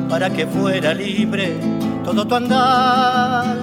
para 0.10 0.30
que 0.30 0.46
fuera 0.48 0.94
libre 0.94 1.56
todo 2.04 2.28
tu 2.28 2.36
andar. 2.36 3.58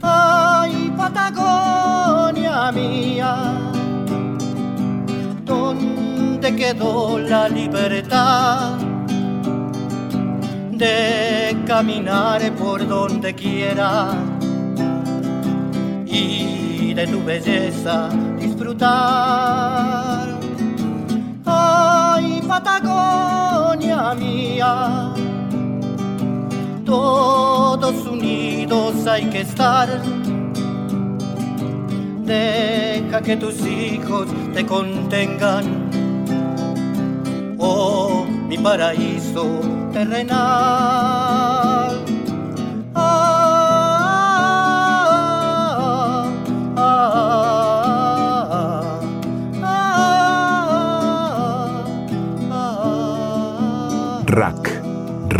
Ay, 0.00 0.92
Patagonia 0.96 2.72
mía, 2.72 3.34
¿dónde 5.44 6.56
quedó 6.56 7.18
la 7.18 7.48
libertad? 7.48 8.78
de 10.82 11.56
caminar 11.64 12.40
por 12.54 12.84
donde 12.88 13.32
quiera 13.34 14.10
y 16.04 16.71
de 16.94 17.06
tu 17.06 17.22
belleza 17.24 18.08
disfrutar. 18.38 20.28
Ay, 21.46 22.42
Patagonia 22.46 24.14
mía, 24.14 25.14
todos 26.84 28.06
unidos 28.06 29.06
hay 29.06 29.24
que 29.26 29.40
estar. 29.40 29.88
Deja 32.24 33.20
que 33.22 33.36
tus 33.36 33.66
hijos 33.66 34.28
te 34.52 34.66
contengan. 34.66 35.64
Oh, 37.58 38.26
mi 38.48 38.58
paraíso 38.58 39.60
terrenal. 39.92 41.91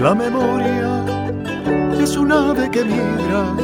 La 0.00 0.14
memoria 0.14 1.04
es 1.98 2.16
un 2.16 2.32
ave 2.32 2.70
que 2.70 2.84
migra. 2.84 3.54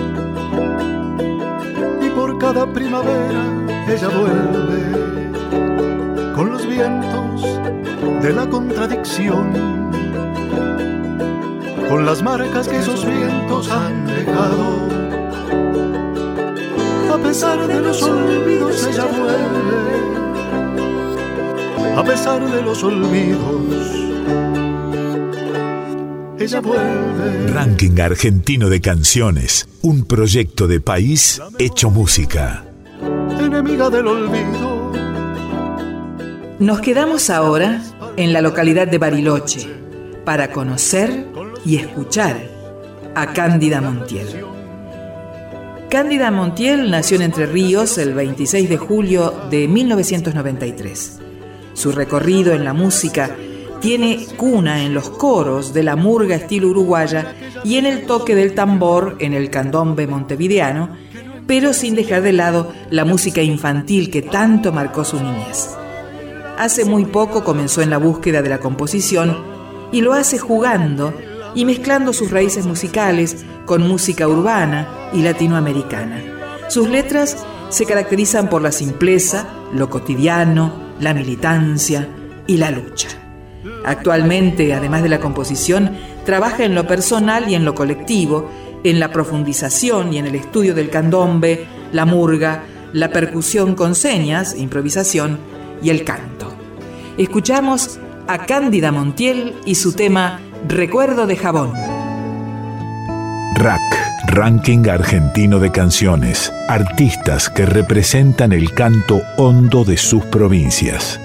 Y 2.01 2.11
por 2.11 2.39
cada 2.39 2.67
primavera 2.73 3.45
ella 3.89 4.09
vuelve 4.09 5.33
con 6.35 6.51
los 6.51 6.67
vientos 6.67 7.43
de 8.23 8.33
la 8.33 8.49
contradicción, 8.49 9.91
con 11.89 12.07
las 12.07 12.23
marcas 12.23 12.69
que 12.69 12.79
esos 12.79 13.05
vientos 13.05 13.71
han 13.71 14.07
dejado. 14.07 14.89
A 17.13 17.19
pesar 17.19 17.67
de 17.67 17.81
los 17.81 18.03
olvidos 18.03 18.87
ella 18.87 19.07
vuelve, 19.07 20.01
a 21.97 22.05
pesar 22.05 22.49
de 22.49 22.63
los 22.63 22.83
olvidos 22.85 24.10
ella 26.51 26.61
vuelve. 26.61 27.47
Ranking 27.53 28.01
Argentino 28.01 28.69
de 28.69 28.81
Canciones, 28.81 29.69
un 29.83 30.05
proyecto 30.05 30.67
de 30.67 30.81
país 30.81 31.41
hecho 31.59 31.91
música. 31.91 32.65
Enemiga 33.39 33.89
del 33.89 34.07
olvido. 34.07 34.93
Nos 36.59 36.81
quedamos 36.81 37.31
ahora 37.31 37.83
en 38.17 38.33
la 38.33 38.41
localidad 38.41 38.89
de 38.89 38.99
Bariloche 38.99 39.69
para 40.25 40.51
conocer 40.51 41.27
y 41.65 41.77
escuchar 41.77 42.37
a 43.15 43.33
Cándida 43.33 43.81
Montiel. 43.81 44.45
Cándida 45.89 46.31
Montiel 46.31 46.91
nació 46.91 47.17
en 47.17 47.23
Entre 47.23 47.47
Ríos 47.47 47.97
el 47.99 48.13
26 48.15 48.69
de 48.69 48.77
julio 48.77 49.35
de 49.51 49.69
1993. 49.69 51.19
Su 51.75 51.93
recorrido 51.93 52.53
en 52.53 52.65
la 52.65 52.73
música 52.73 53.37
tiene 53.81 54.27
cuna 54.37 54.85
en 54.85 54.95
los 54.95 55.11
coros 55.11 55.73
de 55.73 55.83
la 55.83 55.97
murga 55.97 56.37
estilo 56.37 56.69
uruguaya 56.69 57.35
y 57.65 57.77
en 57.77 57.87
el 57.87 58.07
toque 58.07 58.35
del 58.35 58.55
tambor 58.55 59.17
en 59.19 59.35
el 59.35 59.51
candombe 59.51 60.07
montevideano, 60.07 60.91
pero 61.47 61.73
sin 61.73 61.95
dejar 61.95 62.23
de 62.23 62.33
lado 62.33 62.73
la 62.91 63.05
música 63.05 63.43
infantil 63.43 64.11
que 64.11 64.23
tanto 64.23 64.73
marcó 64.73 65.05
su 65.05 65.17
niñez. 65.21 65.71
Hace 66.59 66.85
muy 66.85 67.07
poco 67.07 67.43
comenzó 67.43 67.81
en 67.83 67.91
la 67.91 67.99
búsqueda 67.99 68.43
de 68.43 68.51
la 68.51 68.59
composición 68.59 69.37
y 69.93 70.03
lo 70.03 70.13
hace 70.13 70.39
jugando 70.39 71.15
y 71.55 71.65
mezclando 71.65 72.13
sus 72.13 72.31
raíces 72.31 72.67
musicales 72.67 73.45
con 73.67 73.87
música 73.87 74.29
urbana 74.29 75.11
y 75.13 75.23
latinoamericana. 75.23 76.23
Sus 76.69 76.89
letras 76.89 77.37
se 77.71 77.87
caracterizan 77.87 78.49
por 78.49 78.63
la 78.63 78.73
simpleza, 78.73 79.49
lo 79.73 79.89
cotidiano, 79.91 80.73
la 81.01 81.15
militancia 81.15 82.09
y 82.47 82.59
la 82.59 82.71
lucha. 82.71 83.09
Actualmente, 83.85 84.75
además 84.75 85.03
de 85.03 85.09
la 85.09 85.21
composición, 85.21 85.97
trabaja 86.25 86.65
en 86.65 86.75
lo 86.75 86.87
personal 86.87 87.49
y 87.49 87.55
en 87.55 87.65
lo 87.65 87.75
colectivo, 87.75 88.51
en 88.85 89.01
la 89.01 89.11
profundización 89.13 90.13
y 90.13 90.19
en 90.19 90.27
el 90.27 90.35
estudio 90.35 90.75
del 90.75 90.91
candombe, 90.91 91.67
la 91.93 92.05
murga, 92.05 92.65
la 92.93 93.11
percusión 93.11 93.75
con 93.75 93.95
señas, 93.95 94.55
improvisación 94.57 95.39
y 95.83 95.91
el 95.91 96.05
canto. 96.05 96.53
Escuchamos 97.19 97.99
a 98.27 98.47
Cándida 98.47 98.93
Montiel 98.93 99.55
y 99.65 99.75
su 99.75 99.93
tema 99.93 100.41
Recuerdo 100.69 101.27
de 101.27 101.37
Jabón. 101.37 101.73
RAC, 103.57 103.81
Ranking 104.29 104.89
Argentino 104.89 105.59
de 105.59 105.71
Canciones. 105.71 106.53
Artistas 106.69 107.51
que 107.51 107.67
representan 107.67 108.53
el 108.53 108.73
canto 108.73 109.21
hondo 109.37 109.85
de 109.85 109.97
sus 109.97 110.25
provincias. 110.25 111.21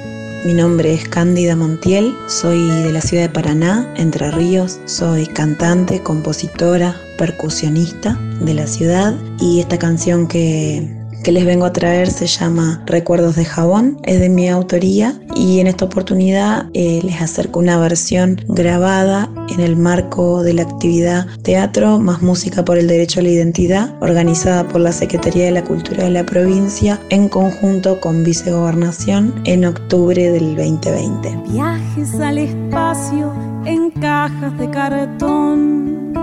Mi 0.46 0.54
nombre 0.54 0.94
es 0.94 1.10
Cándida 1.10 1.56
Montiel, 1.56 2.16
soy 2.28 2.70
de 2.70 2.92
la 2.92 3.02
ciudad 3.02 3.24
de 3.24 3.30
Paraná, 3.30 3.92
Entre 3.98 4.30
Ríos, 4.30 4.80
soy 4.86 5.26
cantante, 5.26 6.04
compositora, 6.04 6.96
percusionista 7.18 8.14
de 8.42 8.54
la 8.54 8.68
ciudad 8.68 9.16
y 9.40 9.60
esta 9.60 9.80
canción 9.80 10.28
que, 10.28 10.88
que 11.26 11.32
les 11.32 11.44
vengo 11.44 11.66
a 11.66 11.74
traer 11.74 12.08
se 12.12 12.28
llama 12.28 12.84
Recuerdos 12.86 13.36
de 13.36 13.46
Jabón, 13.46 13.98
es 14.04 14.20
de 14.20 14.30
mi 14.30 14.48
autoría 14.48 15.20
y 15.36 15.60
en 15.60 15.66
esta 15.66 15.86
oportunidad 15.86 16.68
eh, 16.76 17.02
les 17.04 17.20
acerco 17.20 17.58
una 17.58 17.80
versión 17.80 18.40
grabada 18.48 19.28
en 19.50 19.60
el 19.60 19.76
marco 19.76 20.44
de 20.44 20.54
la 20.54 20.62
actividad 20.62 21.26
Teatro 21.42 21.98
más 21.98 22.22
Música 22.22 22.64
por 22.64 22.78
el 22.78 22.88
Derecho 22.88 23.22
a 23.22 23.24
la 23.24 23.30
Identidad, 23.30 23.96
organizada 24.02 24.68
por 24.68 24.82
la 24.82 24.92
Secretaría 24.92 25.46
de 25.46 25.52
la 25.52 25.64
Cultura 25.64 26.04
de 26.04 26.12
la 26.12 26.28
provincia 26.28 27.00
en 27.10 27.28
conjunto 27.28 28.00
con 28.00 28.24
Vicegobernación 28.24 29.34
en 29.46 29.66
octubre 29.66 30.32
del 30.32 30.56
2020. 30.56 31.40
Viajes 31.50 32.14
al 32.20 32.38
espacio 32.38 33.34
en 33.66 33.90
cajas 33.90 34.56
de 34.60 34.70
cartón, 34.70 36.14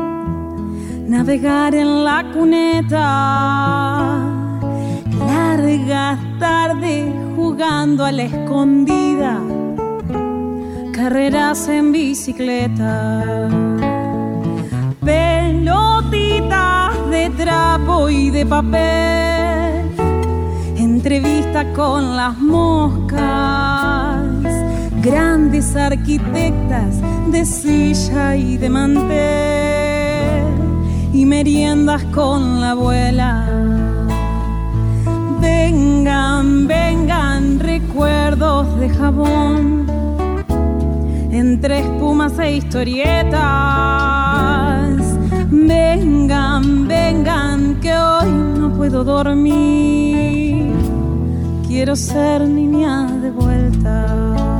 navegar 1.08 1.74
en 1.74 2.04
la 2.04 2.24
cuneta, 2.32 3.62
largas 5.56 6.18
tardes 6.38 7.12
jugando 7.36 8.06
a 8.06 8.12
la 8.12 8.22
escondida, 8.22 9.38
carreras 10.94 11.68
en 11.68 11.92
bicicleta, 11.92 13.50
pelotitas 15.04 17.10
de 17.10 17.30
trapo 17.36 18.08
y 18.08 18.30
de 18.30 18.46
papel, 18.46 19.90
entrevista 20.78 21.70
con 21.74 22.16
las 22.16 22.38
moscas, 22.38 24.22
grandes 25.02 25.76
arquitectas 25.76 26.94
de 27.30 27.44
silla 27.44 28.36
y 28.36 28.56
de 28.56 28.70
mantel, 28.70 30.46
y 31.12 31.26
meriendas 31.26 32.02
con 32.04 32.62
la 32.62 32.70
abuela. 32.70 33.71
Vengan, 35.42 36.68
vengan 36.68 37.58
recuerdos 37.58 38.78
de 38.78 38.88
jabón, 38.88 39.86
entre 41.32 41.80
espumas 41.80 42.38
e 42.38 42.56
historietas. 42.58 43.42
Vengan, 45.50 46.86
vengan, 46.86 47.80
que 47.80 47.92
hoy 47.92 48.30
no 48.60 48.72
puedo 48.72 49.02
dormir. 49.02 50.72
Quiero 51.66 51.96
ser 51.96 52.48
niña 52.48 53.06
de 53.20 53.30
vuelta. 53.32 54.51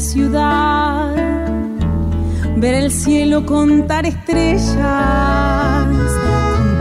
Ciudad. 0.00 1.14
Ver 2.56 2.74
el 2.74 2.90
cielo 2.90 3.44
contar 3.46 4.06
estrellas. 4.06 4.66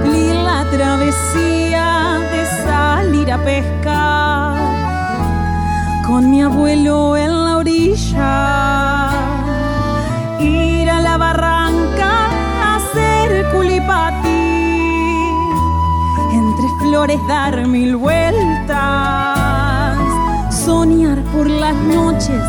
Cumplir 0.03 0.35
la 0.35 0.65
travesía 0.71 2.17
de 2.31 2.45
salir 2.65 3.31
a 3.31 3.37
pescar. 3.43 4.57
Con 6.07 6.31
mi 6.31 6.41
abuelo 6.41 7.17
en 7.17 7.45
la 7.45 7.57
orilla. 7.57 9.09
Ir 10.39 10.89
a 10.89 10.99
la 11.01 11.17
barranca 11.17 12.29
a 12.63 12.77
hacer 12.77 13.45
culipati. 13.51 14.27
Entre 16.33 16.67
flores 16.79 17.19
dar 17.27 17.67
mil 17.67 17.95
vueltas. 17.97 19.29
Soñar 20.65 21.19
por 21.33 21.49
las 21.49 21.75
noches, 21.75 22.41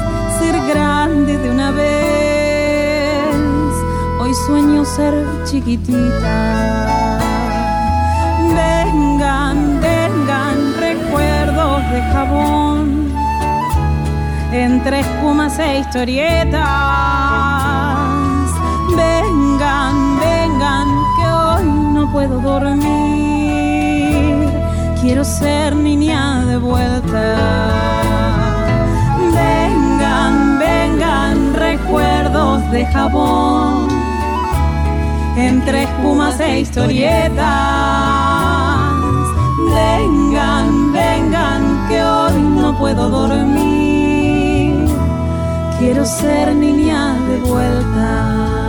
una 1.60 1.70
vez. 1.72 3.34
Hoy 4.18 4.32
sueño 4.46 4.84
ser 4.84 5.12
chiquitita. 5.44 7.18
Vengan, 8.60 9.80
vengan 9.80 10.56
recuerdos 10.78 11.90
de 11.92 12.02
jabón. 12.12 13.12
Entre 14.52 15.00
espumas 15.00 15.58
e 15.58 15.80
historietas. 15.80 16.60
Vengan, 18.96 20.18
vengan, 20.18 20.88
que 21.16 21.26
hoy 21.26 21.64
no 21.94 22.10
puedo 22.10 22.40
dormir. 22.40 22.78
Quiero 25.00 25.24
ser 25.24 25.76
niña 25.76 26.44
de 26.46 26.56
vuelta. 26.56 28.29
De 32.70 32.86
jabón. 32.86 33.88
Entre 35.36 35.84
espumas 35.84 36.38
e 36.40 36.60
historietas. 36.60 37.40
Vengan, 39.74 40.92
vengan, 40.92 41.88
que 41.88 42.02
hoy 42.02 42.42
no 42.42 42.76
puedo 42.78 43.08
dormir. 43.08 44.86
Quiero 45.78 46.04
ser 46.04 46.54
niña 46.54 47.14
de 47.28 47.38
vuelta. 47.38 48.59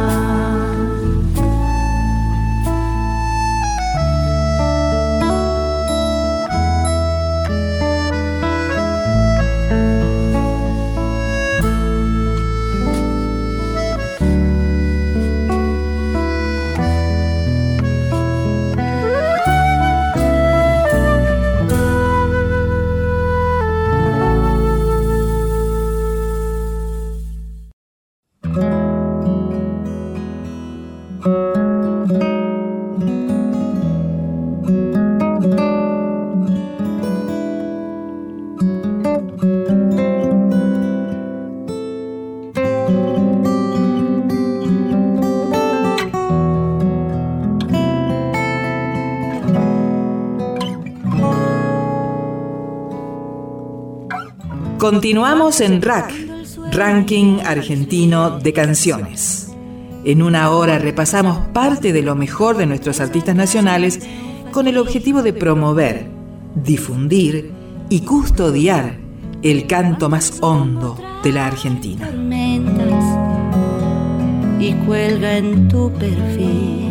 Continuamos 54.91 55.62
en 55.62 55.82
RAC, 55.82 56.12
Ranking 56.73 57.39
Argentino 57.45 58.39
de 58.39 58.51
Canciones. 58.51 59.49
En 60.04 60.21
una 60.21 60.51
hora 60.51 60.80
repasamos 60.80 61.38
parte 61.54 61.93
de 61.93 62.01
lo 62.01 62.13
mejor 62.13 62.58
de 62.58 62.65
nuestros 62.65 62.99
artistas 62.99 63.34
nacionales 63.34 64.01
con 64.51 64.67
el 64.67 64.77
objetivo 64.77 65.23
de 65.23 65.32
promover, 65.32 66.08
difundir 66.56 67.54
y 67.88 68.01
custodiar 68.01 68.97
el 69.41 69.65
canto 69.65 70.10
más 70.10 70.39
hondo 70.41 70.97
de 71.23 71.32
la 71.32 71.47
Argentina. 71.47 72.10
Y 74.60 74.73
cuelga 74.86 75.38
en 75.38 75.69
tu 75.69 75.89
perfil. 75.93 76.89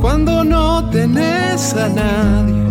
Cuando 0.00 0.44
no 0.44 0.88
tenés 0.90 1.74
a 1.74 1.88
nadie 1.88 2.62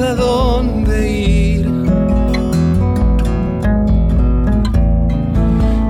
dónde 0.00 1.10
ir. 1.10 1.70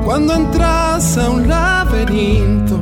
Cuando 0.04 0.34
entras 0.34 1.16
a 1.18 1.30
un 1.30 1.48
laberinto, 1.48 2.78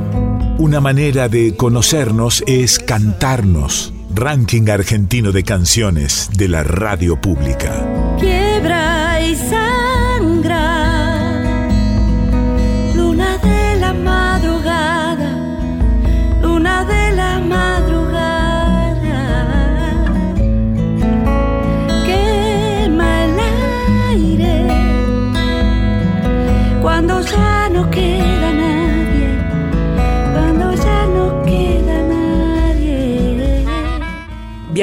Una 0.57 0.81
manera 0.81 1.29
de 1.29 1.55
conocernos 1.55 2.43
es 2.45 2.79
cantarnos. 2.79 3.93
Ranking 4.13 4.69
argentino 4.69 5.31
de 5.31 5.43
canciones 5.43 6.29
de 6.35 6.49
la 6.49 6.63
radio 6.63 7.21
pública. 7.21 8.17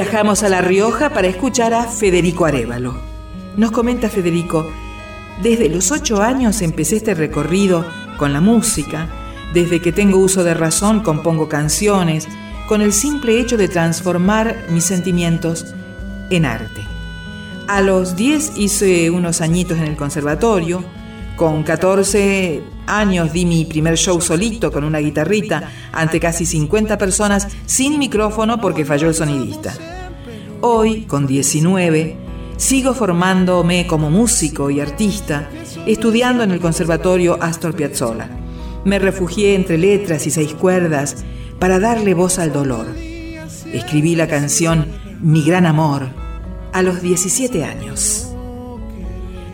Viajamos 0.09 0.45
a 0.45 0.49
La 0.49 0.61
Rioja 0.61 1.11
para 1.11 1.27
escuchar 1.27 1.75
a 1.75 1.83
Federico 1.83 2.45
Arevalo. 2.45 2.95
Nos 3.57 3.73
comenta 3.73 4.09
Federico, 4.09 4.64
desde 5.42 5.69
los 5.69 5.90
ocho 5.90 6.23
años 6.23 6.62
empecé 6.62 6.95
este 6.95 7.12
recorrido 7.12 7.85
con 8.16 8.33
la 8.33 8.40
música. 8.40 9.09
Desde 9.53 9.83
que 9.83 9.90
tengo 9.90 10.19
uso 10.19 10.45
de 10.45 10.55
razón 10.55 11.01
compongo 11.01 11.49
canciones 11.49 12.29
con 12.69 12.83
el 12.83 12.92
simple 12.92 13.40
hecho 13.40 13.57
de 13.57 13.66
transformar 13.66 14.66
mis 14.71 14.85
sentimientos 14.85 15.75
en 16.31 16.45
arte. 16.45 16.83
A 17.66 17.81
los 17.81 18.14
10 18.14 18.59
hice 18.59 19.11
unos 19.11 19.40
añitos 19.40 19.77
en 19.77 19.87
el 19.87 19.97
conservatorio. 19.97 20.85
Con 21.35 21.64
14 21.64 22.62
años 22.87 23.33
di 23.33 23.45
mi 23.45 23.64
primer 23.64 23.97
show 23.97 24.21
solito 24.21 24.71
con 24.71 24.85
una 24.85 25.01
guitarrita 25.01 25.69
ante 25.92 26.21
casi 26.21 26.47
50 26.47 26.97
personas 26.97 27.49
sin 27.66 27.99
micrófono 27.99 28.61
porque 28.61 28.85
falló 28.85 29.09
el 29.09 29.14
sonidista. 29.14 29.95
Hoy, 30.61 31.03
con 31.03 31.27
19, 31.27 32.16
Sigo 32.57 32.95
formándome 32.95 33.87
como 33.87 34.09
músico 34.09 34.71
y 34.71 34.81
artista, 34.81 35.51
estudiando 35.87 36.42
en 36.42 36.51
el 36.51 36.61
Conservatorio 36.61 37.37
Astor 37.42 37.77
Piazzolla. 37.77 38.31
Me 38.85 38.99
refugié 38.99 39.55
entre 39.55 39.77
letras 39.77 40.27
y 40.27 40.31
seis 40.31 40.55
cuerdas 40.55 41.25
para 41.59 41.79
darle 41.79 42.14
voz 42.14 42.38
al 42.38 42.55
dolor. 42.55 42.87
Escribí 43.73 44.14
la 44.14 44.27
canción 44.27 44.87
Mi 45.21 45.42
gran 45.42 45.66
amor 45.66 46.09
a 46.73 46.81
los 46.81 47.03
17 47.03 47.62
años. 47.62 48.29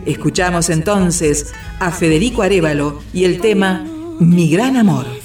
Escuchamos 0.05 0.69
entonces 0.69 1.53
a 1.79 1.91
Federico 1.91 2.41
Arevalo 2.41 3.01
y 3.13 3.25
el 3.25 3.41
tema 3.41 3.85
Mi 4.19 4.49
gran 4.49 4.77
amor. 4.77 5.22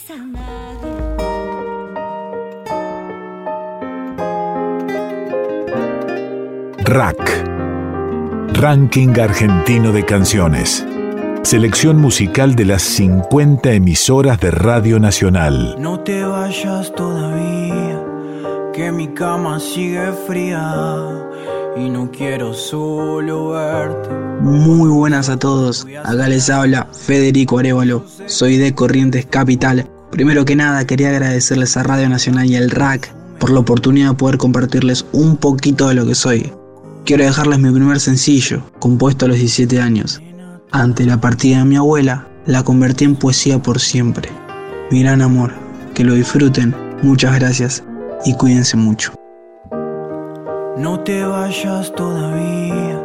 Rack 6.88 7.44
Ranking 8.55 9.11
Argentino 9.20 9.92
de 9.92 10.07
Canciones. 10.07 10.87
Selección 11.42 11.98
musical 11.98 12.55
de 12.55 12.64
las 12.64 12.81
50 12.81 13.72
emisoras 13.72 14.40
de 14.40 14.51
Radio 14.51 14.98
Nacional. 14.98 15.77
No 15.79 16.01
te 16.01 16.24
vayas 16.24 16.94
todavía, 16.94 18.03
que 18.72 18.90
mi 18.90 19.09
cama 19.09 19.61
sigue 19.61 20.12
fría 20.27 21.05
y 21.77 21.90
no 21.90 22.11
quiero 22.11 22.55
solo 22.55 23.51
verte. 23.51 24.09
Muy 24.40 24.88
buenas 24.88 25.29
a 25.29 25.38
todos, 25.38 25.87
acá 26.05 26.27
les 26.27 26.48
habla 26.48 26.88
Federico 26.90 27.59
Arevalo, 27.59 28.03
soy 28.24 28.57
de 28.57 28.74
Corrientes 28.74 29.27
Capital. 29.27 29.87
Primero 30.11 30.46
que 30.46 30.57
nada 30.57 30.87
quería 30.87 31.11
agradecerles 31.11 31.77
a 31.77 31.83
Radio 31.83 32.09
Nacional 32.09 32.46
y 32.46 32.57
al 32.57 32.70
RAC 32.70 33.12
por 33.38 33.51
la 33.51 33.61
oportunidad 33.61 34.12
de 34.12 34.14
poder 34.14 34.38
compartirles 34.38 35.05
un 35.12 35.37
poquito 35.37 35.87
de 35.88 35.94
lo 35.94 36.07
que 36.07 36.14
soy. 36.14 36.51
Quiero 37.09 37.25
dejarles 37.25 37.59
mi 37.59 37.71
primer 37.71 38.01
sencillo, 38.01 38.61
compuesto 38.81 39.25
a 39.25 39.29
los 39.29 39.38
17 39.38 39.81
años. 39.81 40.21
Ante 40.73 41.07
la 41.07 41.18
partida 41.18 41.61
de 41.61 41.64
mi 41.64 41.77
abuela, 41.77 42.29
la 42.44 42.62
convertí 42.62 43.07
en 43.07 43.16
poesía 43.16 43.62
por 43.62 43.81
siempre. 43.81 44.29
Mi 44.90 45.03
gran 45.03 45.23
amor, 45.23 45.55
que 45.94 46.05
lo 46.05 46.12
disfruten, 46.12 46.77
muchas 47.03 47.35
gracias 47.38 47.83
y 48.27 48.35
cuídense 48.35 48.77
mucho. 48.77 49.14
No 50.77 51.01
te 51.01 51.25
vayas 51.25 51.94
todavía, 51.94 53.03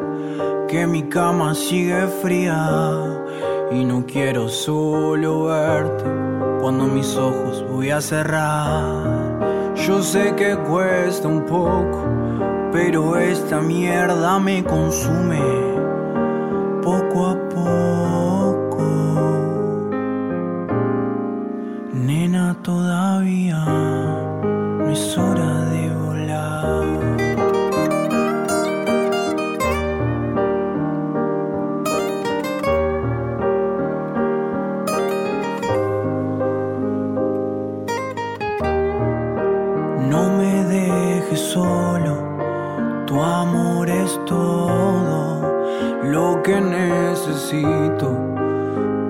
que 0.68 0.86
mi 0.86 1.04
cama 1.04 1.56
sigue 1.56 2.06
fría 2.22 3.00
y 3.72 3.86
no 3.86 4.06
quiero 4.06 4.50
solo 4.50 5.46
verte 5.46 6.04
cuando 6.60 6.88
mis 6.88 7.16
ojos 7.16 7.64
voy 7.72 7.92
a 7.92 8.02
cerrar. 8.02 9.74
Yo 9.88 10.04
sé 10.04 10.36
que 10.36 10.58
cuesta 10.58 11.30
un 11.30 11.46
poco 11.46 12.53
pero 12.74 13.16
esta 13.18 13.62
mierda 13.62 14.40
me 14.40 14.64
consume 14.64 15.40
poco 16.82 17.28
a 17.28 17.36
poco. 17.50 18.84
Nena, 21.94 22.56
todavía 22.64 23.93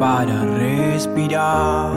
para 0.03 0.43
respirar. 0.43 1.91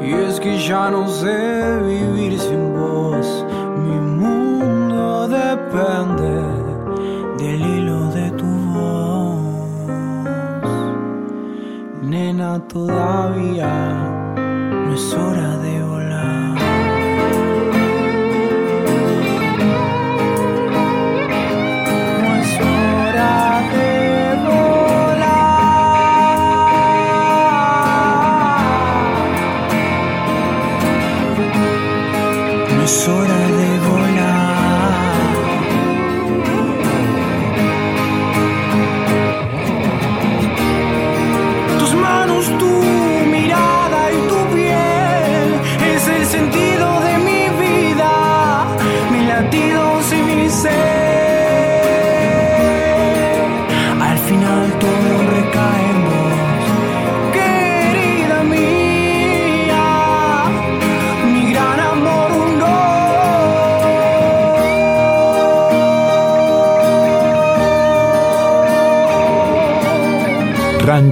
Y 0.00 0.12
es 0.12 0.38
que 0.38 0.56
ya 0.60 0.90
no 0.92 1.08
sé 1.08 1.80
vivir 1.82 2.38
sin 2.38 2.62
vos. 2.72 3.44
Mi 3.84 3.96
mundo 4.22 5.26
depende 5.26 6.34
del 7.40 7.60
hilo 7.72 8.00
de 8.18 8.30
tu 8.40 8.50
voz. 8.76 9.40
Nena, 12.02 12.60
todavía 12.68 13.74
no 14.84 14.94
es 14.94 15.14
hora 15.14 15.50
de 15.56 15.59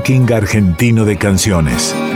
Ranking 0.09 0.33
Argentino 0.33 1.05
de 1.05 1.19
Canciones. 1.19 2.08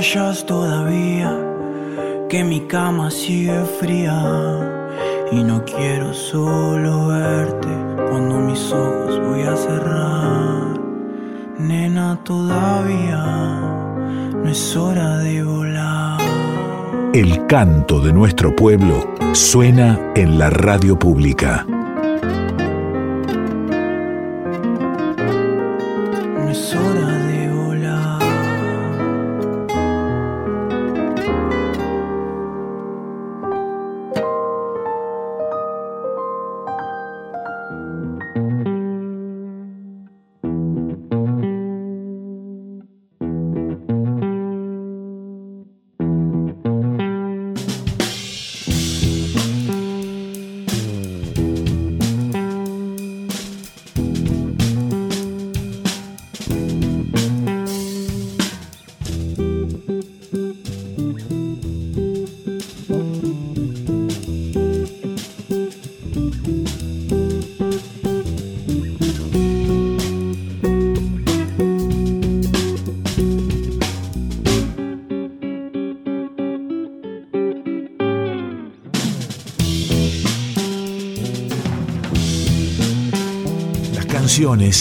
Vayas 0.00 0.46
todavía, 0.46 1.30
que 2.30 2.42
mi 2.42 2.60
cama 2.60 3.10
sigue 3.10 3.62
fría 3.78 4.16
y 5.30 5.44
no 5.44 5.62
quiero 5.62 6.14
solo 6.14 7.08
verte 7.08 7.68
cuando 8.08 8.38
mis 8.38 8.72
ojos 8.72 9.20
voy 9.28 9.42
a 9.42 9.54
cerrar. 9.56 10.80
Nena, 11.58 12.18
todavía 12.24 13.22
no 14.42 14.48
es 14.48 14.74
hora 14.74 15.18
de 15.18 15.42
volar. 15.42 16.18
El 17.12 17.46
canto 17.46 18.00
de 18.00 18.14
nuestro 18.14 18.56
pueblo 18.56 19.06
suena 19.32 20.12
en 20.14 20.38
la 20.38 20.48
radio 20.48 20.98
pública. 20.98 21.66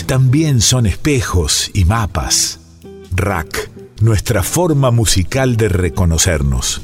También 0.05 0.61
son 0.61 0.85
espejos 0.85 1.69
y 1.73 1.83
mapas. 1.83 2.61
Rack, 3.11 3.69
nuestra 3.99 4.41
forma 4.41 4.89
musical 4.89 5.57
de 5.57 5.67
reconocernos. 5.67 6.81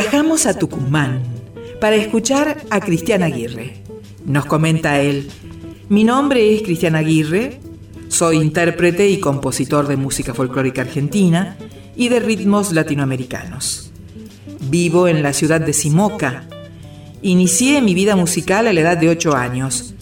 Viajamos 0.00 0.46
a 0.46 0.56
Tucumán 0.56 1.24
para 1.80 1.96
escuchar 1.96 2.62
a 2.70 2.78
Cristian 2.78 3.24
Aguirre. 3.24 3.82
Nos 4.24 4.46
comenta 4.46 5.00
él, 5.00 5.28
mi 5.88 6.04
nombre 6.04 6.54
es 6.54 6.62
Cristian 6.62 6.94
Aguirre, 6.94 7.58
soy 8.06 8.36
intérprete 8.36 9.08
y 9.08 9.18
compositor 9.18 9.88
de 9.88 9.96
música 9.96 10.34
folclórica 10.34 10.82
argentina 10.82 11.56
y 11.96 12.10
de 12.10 12.20
ritmos 12.20 12.72
latinoamericanos. 12.72 13.90
Vivo 14.70 15.08
en 15.08 15.20
la 15.20 15.32
ciudad 15.32 15.60
de 15.60 15.72
Simoca. 15.72 16.44
Inicié 17.20 17.82
mi 17.82 17.92
vida 17.92 18.14
musical 18.14 18.68
a 18.68 18.72
la 18.72 18.80
edad 18.80 18.98
de 18.98 19.08
8 19.08 19.34
años. 19.34 19.94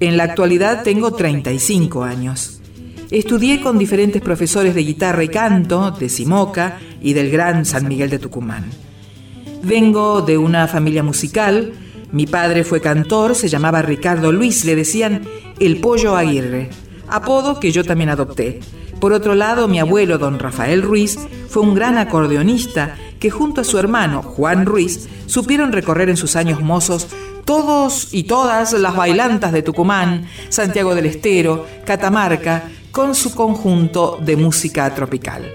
En 0.00 0.16
la 0.16 0.24
actualidad 0.24 0.82
tengo 0.82 1.12
35 1.12 2.02
años. 2.02 2.60
Estudié 3.12 3.60
con 3.60 3.78
diferentes 3.78 4.20
profesores 4.20 4.74
de 4.74 4.82
guitarra 4.82 5.22
y 5.22 5.28
canto 5.28 5.92
de 5.92 6.08
Simoca 6.08 6.80
y 7.00 7.12
del 7.12 7.30
Gran 7.30 7.64
San 7.64 7.86
Miguel 7.86 8.10
de 8.10 8.18
Tucumán. 8.18 8.64
Vengo 9.64 10.20
de 10.20 10.36
una 10.36 10.68
familia 10.68 11.02
musical. 11.02 11.72
Mi 12.12 12.26
padre 12.26 12.64
fue 12.64 12.82
cantor, 12.82 13.34
se 13.34 13.48
llamaba 13.48 13.80
Ricardo 13.80 14.30
Luis, 14.30 14.66
le 14.66 14.76
decían 14.76 15.22
el 15.58 15.80
Pollo 15.80 16.16
Aguirre, 16.16 16.68
apodo 17.08 17.60
que 17.60 17.72
yo 17.72 17.82
también 17.82 18.10
adopté. 18.10 18.60
Por 19.00 19.14
otro 19.14 19.34
lado, 19.34 19.66
mi 19.66 19.78
abuelo, 19.78 20.18
don 20.18 20.38
Rafael 20.38 20.82
Ruiz, 20.82 21.18
fue 21.48 21.62
un 21.62 21.74
gran 21.74 21.96
acordeonista 21.96 22.96
que 23.18 23.30
junto 23.30 23.62
a 23.62 23.64
su 23.64 23.78
hermano, 23.78 24.22
Juan 24.22 24.66
Ruiz, 24.66 25.08
supieron 25.24 25.72
recorrer 25.72 26.10
en 26.10 26.18
sus 26.18 26.36
años 26.36 26.60
mozos 26.60 27.08
todos 27.46 28.12
y 28.12 28.24
todas 28.24 28.74
las 28.74 28.94
bailantas 28.94 29.52
de 29.52 29.62
Tucumán, 29.62 30.26
Santiago 30.50 30.94
del 30.94 31.06
Estero, 31.06 31.64
Catamarca, 31.86 32.64
con 32.92 33.14
su 33.14 33.34
conjunto 33.34 34.18
de 34.22 34.36
música 34.36 34.94
tropical. 34.94 35.50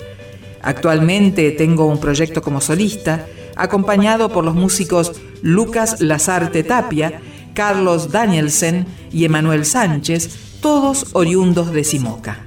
Actualmente 0.63 1.51
tengo 1.51 1.85
un 1.85 1.99
proyecto 1.99 2.41
como 2.41 2.59
solista, 2.59 3.27
acompañado 3.59 4.29
por 4.29 4.43
los 4.43 4.55
músicos 4.55 5.11
Lucas 5.41 5.99
Lazarte 5.99 6.63
Tapia, 6.63 7.21
Carlos 7.53 8.11
Danielsen 8.11 8.85
y 9.11 9.25
Emanuel 9.25 9.65
Sánchez, 9.65 10.59
todos 10.61 11.07
oriundos 11.13 11.73
de 11.73 11.83
Simoca. 11.83 12.45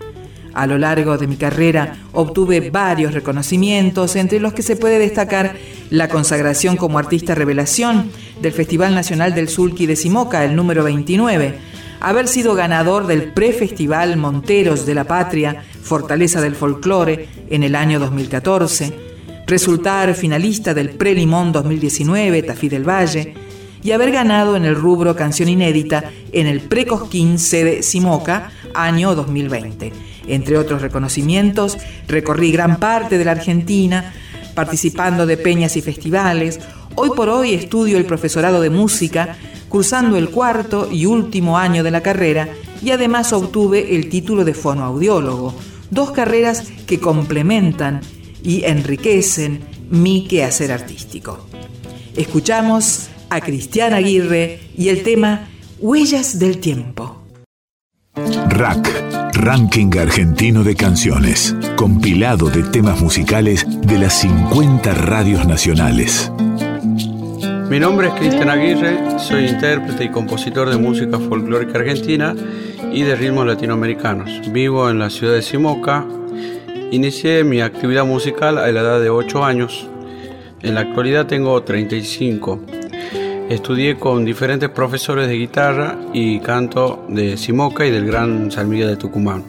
A 0.54 0.66
lo 0.66 0.78
largo 0.78 1.16
de 1.18 1.26
mi 1.26 1.36
carrera 1.36 1.96
obtuve 2.12 2.70
varios 2.70 3.14
reconocimientos, 3.14 4.16
entre 4.16 4.40
los 4.40 4.52
que 4.52 4.62
se 4.62 4.76
puede 4.76 4.98
destacar 4.98 5.54
la 5.90 6.08
consagración 6.08 6.76
como 6.76 6.98
artista 6.98 7.34
revelación 7.34 8.10
del 8.40 8.52
Festival 8.52 8.94
Nacional 8.94 9.34
del 9.34 9.48
Sulki 9.48 9.86
de 9.86 9.96
Simoca, 9.96 10.44
el 10.44 10.56
número 10.56 10.82
29, 10.84 11.58
haber 12.00 12.26
sido 12.26 12.54
ganador 12.54 13.06
del 13.06 13.32
Prefestival 13.32 14.16
Monteros 14.16 14.86
de 14.86 14.94
la 14.94 15.04
Patria, 15.04 15.62
Fortaleza 15.82 16.40
del 16.40 16.54
Folclore, 16.54 17.28
en 17.48 17.62
el 17.62 17.74
año 17.74 17.98
2014, 17.98 19.11
resultar 19.46 20.14
finalista 20.14 20.74
del 20.74 20.90
Prelimón 20.90 21.52
2019 21.52 22.42
Tafí 22.42 22.68
del 22.68 22.88
Valle 22.88 23.34
y 23.82 23.90
haber 23.90 24.12
ganado 24.12 24.56
en 24.56 24.64
el 24.64 24.76
rubro 24.76 25.16
canción 25.16 25.48
inédita 25.48 26.04
en 26.32 26.46
el 26.46 26.60
Precosquín 26.60 27.38
sede 27.38 27.82
Simoca 27.82 28.52
año 28.74 29.14
2020. 29.14 29.92
Entre 30.28 30.56
otros 30.56 30.82
reconocimientos, 30.82 31.78
recorrí 32.06 32.52
gran 32.52 32.78
parte 32.78 33.18
de 33.18 33.24
la 33.24 33.32
Argentina 33.32 34.12
participando 34.54 35.26
de 35.26 35.36
peñas 35.36 35.76
y 35.76 35.82
festivales. 35.82 36.60
Hoy 36.94 37.10
por 37.16 37.28
hoy 37.28 37.54
estudio 37.54 37.98
el 37.98 38.04
profesorado 38.04 38.60
de 38.60 38.70
música, 38.70 39.36
cursando 39.68 40.16
el 40.16 40.30
cuarto 40.30 40.88
y 40.90 41.06
último 41.06 41.58
año 41.58 41.82
de 41.82 41.90
la 41.90 42.02
carrera 42.02 42.48
y 42.82 42.90
además 42.90 43.32
obtuve 43.32 43.96
el 43.96 44.08
título 44.08 44.44
de 44.44 44.54
fonoaudiólogo, 44.54 45.54
dos 45.90 46.10
carreras 46.10 46.64
que 46.86 47.00
complementan 47.00 48.00
y 48.42 48.64
enriquecen 48.64 49.60
mi 49.90 50.26
quehacer 50.26 50.72
artístico. 50.72 51.46
Escuchamos 52.16 53.08
a 53.30 53.40
Cristian 53.40 53.94
Aguirre 53.94 54.60
y 54.76 54.88
el 54.88 55.02
tema 55.02 55.48
Huellas 55.78 56.38
del 56.38 56.58
Tiempo. 56.58 57.22
Rack, 58.48 59.34
Ranking 59.34 59.96
Argentino 59.98 60.62
de 60.62 60.76
Canciones, 60.76 61.56
compilado 61.76 62.50
de 62.50 62.62
temas 62.62 63.00
musicales 63.00 63.66
de 63.80 63.98
las 63.98 64.20
50 64.20 64.92
radios 64.92 65.46
nacionales. 65.46 66.30
Mi 67.70 67.80
nombre 67.80 68.08
es 68.08 68.14
Cristian 68.14 68.50
Aguirre, 68.50 69.18
soy 69.18 69.46
intérprete 69.46 70.04
y 70.04 70.10
compositor 70.10 70.68
de 70.68 70.76
música 70.76 71.18
folclórica 71.18 71.78
argentina 71.78 72.34
y 72.92 73.02
de 73.02 73.16
ritmos 73.16 73.46
latinoamericanos. 73.46 74.52
Vivo 74.52 74.90
en 74.90 74.98
la 74.98 75.08
ciudad 75.08 75.32
de 75.32 75.40
Simoca, 75.40 76.06
Inicié 76.92 77.42
mi 77.42 77.62
actividad 77.62 78.04
musical 78.04 78.58
a 78.58 78.70
la 78.70 78.80
edad 78.80 79.00
de 79.00 79.08
8 79.08 79.42
años. 79.42 79.88
En 80.60 80.74
la 80.74 80.82
actualidad 80.82 81.26
tengo 81.26 81.62
35. 81.62 82.60
Estudié 83.48 83.96
con 83.96 84.26
diferentes 84.26 84.68
profesores 84.68 85.26
de 85.26 85.38
guitarra 85.38 85.96
y 86.12 86.38
canto 86.40 87.06
de 87.08 87.38
Simoca 87.38 87.86
y 87.86 87.90
del 87.90 88.04
Gran 88.04 88.50
San 88.50 88.68
Miguel 88.68 88.88
de 88.88 88.96
Tucumán. 88.96 89.42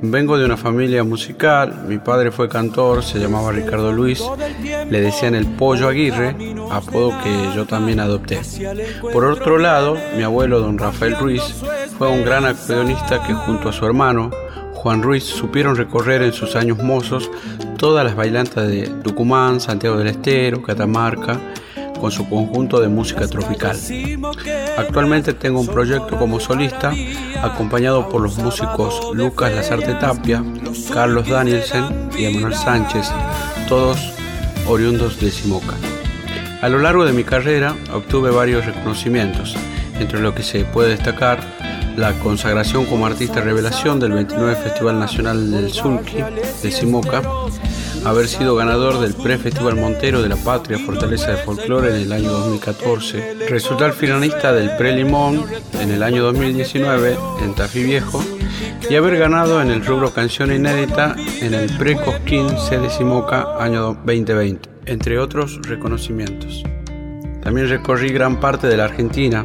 Vengo 0.00 0.38
de 0.38 0.46
una 0.46 0.56
familia 0.56 1.04
musical, 1.04 1.84
mi 1.86 1.98
padre 1.98 2.30
fue 2.30 2.48
cantor, 2.48 3.04
se 3.04 3.18
llamaba 3.18 3.52
Ricardo 3.52 3.92
Luis, 3.92 4.24
le 4.62 5.02
decían 5.02 5.34
el 5.34 5.46
Pollo 5.46 5.86
Aguirre, 5.86 6.34
apodo 6.70 7.12
que 7.22 7.54
yo 7.54 7.66
también 7.66 8.00
adopté. 8.00 8.40
Por 9.12 9.26
otro 9.26 9.58
lado, 9.58 9.98
mi 10.16 10.22
abuelo 10.22 10.60
don 10.60 10.78
Rafael 10.78 11.14
Ruiz 11.18 11.42
fue 11.98 12.08
un 12.08 12.24
gran 12.24 12.46
acordeonista 12.46 13.22
que 13.22 13.34
junto 13.34 13.68
a 13.68 13.72
su 13.74 13.84
hermano, 13.84 14.30
Juan 14.80 15.02
Ruiz 15.02 15.24
supieron 15.24 15.76
recorrer 15.76 16.22
en 16.22 16.32
sus 16.32 16.56
años 16.56 16.78
mozos 16.78 17.30
todas 17.76 18.02
las 18.02 18.16
bailantas 18.16 18.66
de 18.66 18.88
Tucumán, 19.04 19.60
Santiago 19.60 19.98
del 19.98 20.06
Estero, 20.06 20.62
Catamarca, 20.62 21.38
con 22.00 22.10
su 22.10 22.26
conjunto 22.26 22.80
de 22.80 22.88
música 22.88 23.28
tropical. 23.28 23.76
Actualmente 24.78 25.34
tengo 25.34 25.60
un 25.60 25.66
proyecto 25.66 26.16
como 26.16 26.40
solista 26.40 26.94
acompañado 27.42 28.08
por 28.08 28.22
los 28.22 28.38
músicos 28.38 29.10
Lucas 29.12 29.54
Lazarte 29.54 29.92
Tapia, 29.96 30.42
Carlos 30.90 31.28
Danielsen 31.28 32.08
y 32.16 32.24
Emanuel 32.24 32.54
Sánchez, 32.54 33.12
todos 33.68 33.98
oriundos 34.66 35.20
de 35.20 35.30
Simoca. 35.30 35.74
A 36.62 36.70
lo 36.70 36.78
largo 36.78 37.04
de 37.04 37.12
mi 37.12 37.24
carrera 37.24 37.74
obtuve 37.92 38.30
varios 38.30 38.64
reconocimientos, 38.64 39.54
entre 39.98 40.20
los 40.20 40.32
que 40.32 40.42
se 40.42 40.64
puede 40.64 40.88
destacar 40.88 41.69
la 42.00 42.18
consagración 42.18 42.86
como 42.86 43.04
artista 43.04 43.42
revelación 43.42 44.00
del 44.00 44.12
29 44.12 44.56
Festival 44.56 44.98
Nacional 44.98 45.50
del 45.50 45.70
Sulki 45.70 46.16
de 46.62 46.70
Simoca, 46.70 47.20
haber 48.06 48.26
sido 48.26 48.56
ganador 48.56 49.00
del 49.00 49.12
Pre-Festival 49.12 49.76
Montero 49.76 50.22
de 50.22 50.30
la 50.30 50.36
Patria 50.36 50.78
Fortaleza 50.78 51.32
de 51.32 51.36
Folclore 51.36 51.90
en 51.90 51.96
el 51.96 52.12
año 52.12 52.30
2014, 52.30 53.46
resultar 53.50 53.92
finalista 53.92 54.54
del 54.54 54.74
Pre-Limón 54.78 55.44
en 55.78 55.90
el 55.90 56.02
año 56.02 56.22
2019 56.22 57.18
en 57.42 57.54
Tafí 57.54 57.82
Viejo 57.82 58.24
y 58.88 58.96
haber 58.96 59.18
ganado 59.18 59.60
en 59.60 59.70
el 59.70 59.84
rubro 59.84 60.14
Canción 60.14 60.54
Inédita 60.54 61.14
en 61.42 61.52
el 61.52 61.68
Pre-Cosquín 61.76 62.46
de 62.48 62.88
Simoca 62.88 63.56
año 63.58 63.98
2020, 64.06 64.70
entre 64.86 65.18
otros 65.18 65.60
reconocimientos. 65.64 66.64
También 67.42 67.68
recorrí 67.68 68.08
gran 68.08 68.40
parte 68.40 68.68
de 68.68 68.78
la 68.78 68.84
Argentina, 68.84 69.44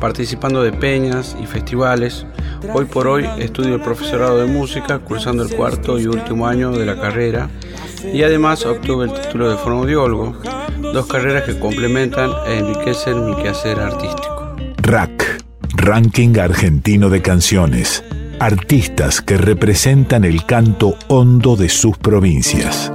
participando 0.00 0.62
de 0.62 0.72
peñas 0.72 1.36
y 1.42 1.46
festivales. 1.46 2.26
Hoy 2.72 2.84
por 2.84 3.06
hoy 3.06 3.26
estudio 3.38 3.74
el 3.74 3.80
profesorado 3.80 4.38
de 4.38 4.46
música, 4.46 4.98
cursando 4.98 5.42
el 5.42 5.54
cuarto 5.54 5.98
y 5.98 6.06
último 6.06 6.46
año 6.46 6.72
de 6.72 6.86
la 6.86 7.00
carrera 7.00 7.48
y 8.12 8.22
además 8.22 8.64
obtuve 8.66 9.06
el 9.06 9.12
título 9.12 9.50
de 9.50 9.56
fonoaudiólogo, 9.56 10.36
dos 10.92 11.06
carreras 11.06 11.44
que 11.44 11.58
complementan 11.58 12.30
e 12.46 12.58
enriquecen 12.58 13.24
mi 13.24 13.34
quehacer 13.36 13.78
artístico. 13.80 14.56
RAC, 14.78 15.42
Ranking 15.76 16.38
Argentino 16.38 17.08
de 17.08 17.22
Canciones. 17.22 18.04
Artistas 18.40 19.22
que 19.22 19.38
representan 19.38 20.24
el 20.24 20.44
canto 20.44 20.96
hondo 21.08 21.56
de 21.56 21.68
sus 21.68 21.96
provincias. 21.96 22.92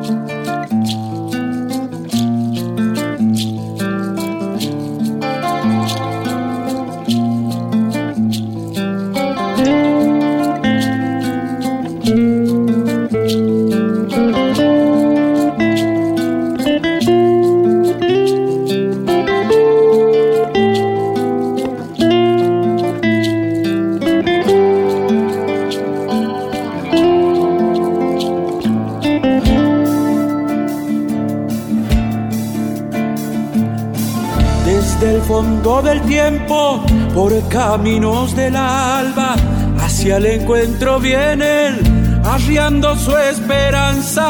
Vienen, 41.00 42.22
arriando 42.26 42.96
su 42.96 43.16
esperanza. 43.18 44.28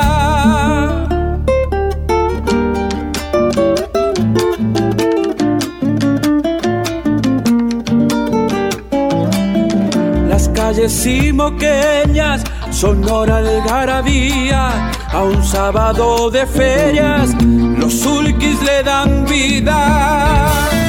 Las 10.27 10.49
calles 10.49 10.91
simoqueñas 10.91 12.43
son 12.71 13.09
hora 13.09 13.41
de 13.41 13.61
garabía, 13.61 14.91
a 15.11 15.23
un 15.23 15.43
sábado 15.43 16.29
de 16.29 16.45
ferias, 16.45 17.35
los 17.43 17.93
sulquis 17.93 18.61
le 18.61 18.83
dan 18.83 19.25
vida. 19.25 20.88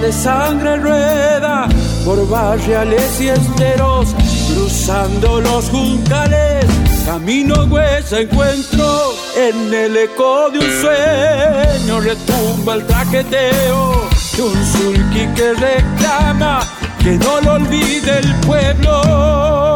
De 0.00 0.12
sangre 0.12 0.76
rueda 0.76 1.68
por 2.04 2.28
barriales 2.28 3.20
y 3.20 3.28
esteros, 3.28 4.14
cruzando 4.52 5.40
los 5.40 5.68
juncales, 5.70 6.64
camino 7.04 7.64
huesa 7.64 8.20
encuentro, 8.20 9.14
en 9.36 9.74
el 9.74 9.96
eco 9.96 10.50
de 10.50 10.58
un 10.60 10.70
sueño 10.80 12.00
retumba 12.00 12.74
el 12.74 12.86
traqueteo 12.86 14.08
de 14.36 14.42
un 14.42 14.66
sulky 14.66 15.26
que 15.34 15.54
reclama 15.54 16.60
que 17.02 17.18
no 17.18 17.40
lo 17.40 17.54
olvide 17.54 18.18
el 18.18 18.34
pueblo. 18.46 19.67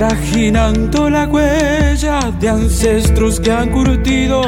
Trajinando 0.00 1.10
la 1.10 1.26
huella 1.26 2.32
de 2.40 2.48
ancestros 2.48 3.38
que 3.38 3.52
han 3.52 3.68
curtido 3.68 4.40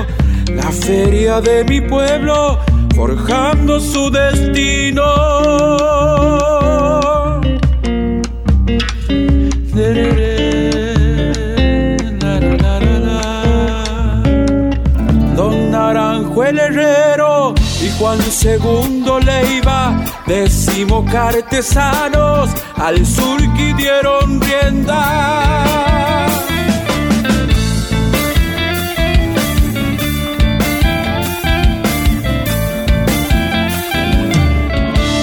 la 0.46 0.72
feria 0.72 1.42
de 1.42 1.62
mi 1.64 1.78
pueblo, 1.82 2.58
forjando 2.96 3.78
su 3.78 4.10
destino. 4.10 5.02
Juan 18.12 18.30
Segundo 18.30 19.18
Leiva, 19.20 19.98
décimo 20.26 21.02
cartesanos, 21.02 22.50
al 22.76 23.06
sur 23.06 23.40
que 23.54 23.72
dieron 23.72 24.38
rienda. 24.38 25.64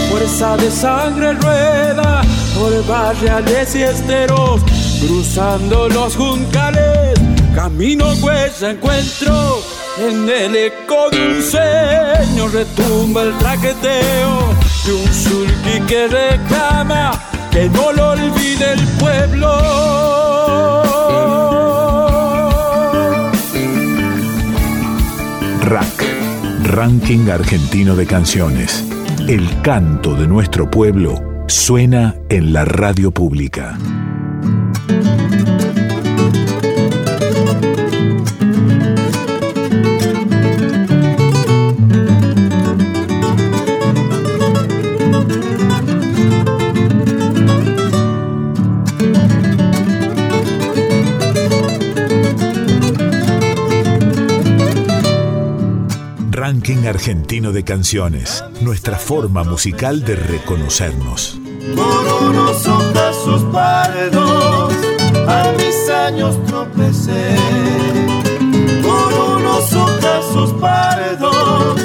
Fuerza 0.10 0.58
de 0.58 0.72
sangre 0.72 1.34
rueda 1.34 2.24
por 2.58 2.88
barriales 2.88 3.76
y 3.76 3.84
esteros, 3.84 4.62
cruzando 5.00 5.90
los 5.90 6.16
juncales, 6.16 7.20
camino 7.54 8.06
pues 8.20 8.64
encuentro 8.64 9.69
en 10.00 10.30
el 10.30 10.56
eco 10.56 11.10
de 11.12 11.42
sueño 11.42 12.48
retumba 12.48 13.24
el 13.24 13.38
traqueteo 13.38 14.56
de 14.86 14.94
un 14.94 15.14
sulky 15.14 15.82
que 15.88 16.08
reclama 16.08 17.12
que 17.52 17.70
no 17.70 17.92
lo 17.92 18.12
olvide 18.12 18.74
el 18.74 18.88
pueblo. 19.00 19.50
RAC, 25.64 26.06
Ranking 26.64 27.30
Argentino 27.30 27.96
de 27.96 28.06
Canciones. 28.06 28.84
El 29.28 29.62
canto 29.62 30.16
de 30.16 30.28
nuestro 30.28 30.70
pueblo 30.72 31.44
suena 31.48 32.16
en 32.30 32.54
la 32.54 32.64
radio 32.64 33.12
pública. 33.12 33.78
Argentino 56.78 57.52
de 57.52 57.64
canciones, 57.64 58.44
nuestra 58.62 58.98
forma 59.00 59.44
musical 59.44 60.06
de 60.06 60.16
reconocernos. 60.16 61.40
Por 61.76 62.30
unos 62.30 62.68
ojazos 62.68 63.44
pardos 63.52 64.74
a 65.28 65.52
mis 65.58 65.90
años 65.90 66.38
tropecé. 66.46 67.36
Por 68.84 69.38
unos 69.38 69.74
ojazos 69.74 70.54
pardos 70.62 71.82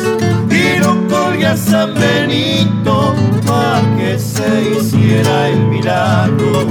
y 0.51 1.45
a 1.45 1.57
San 1.57 1.95
Benito 1.95 3.15
para 3.47 3.81
que 3.97 4.19
se 4.19 4.77
hiciera 4.79 5.49
el 5.49 5.61
milagro. 5.61 6.67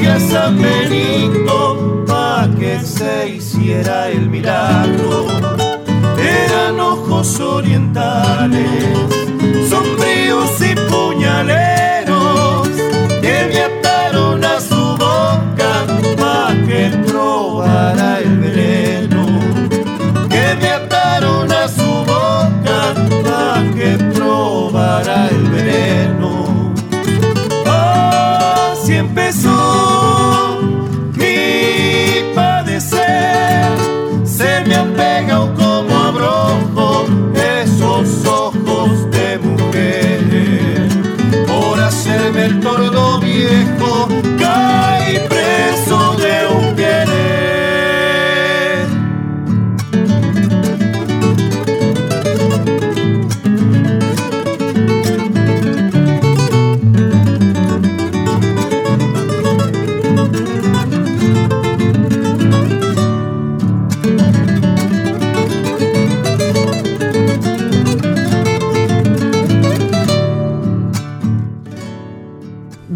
Y 0.00 0.06
a 0.06 0.20
San 0.20 0.56
Benito 0.62 2.04
para 2.06 2.48
que 2.54 2.78
se 2.78 3.28
hiciera 3.30 4.08
el 4.08 4.30
milagro 4.30 5.67
orientales, 7.40 8.66
sombríos 9.68 10.60
y 10.60 10.67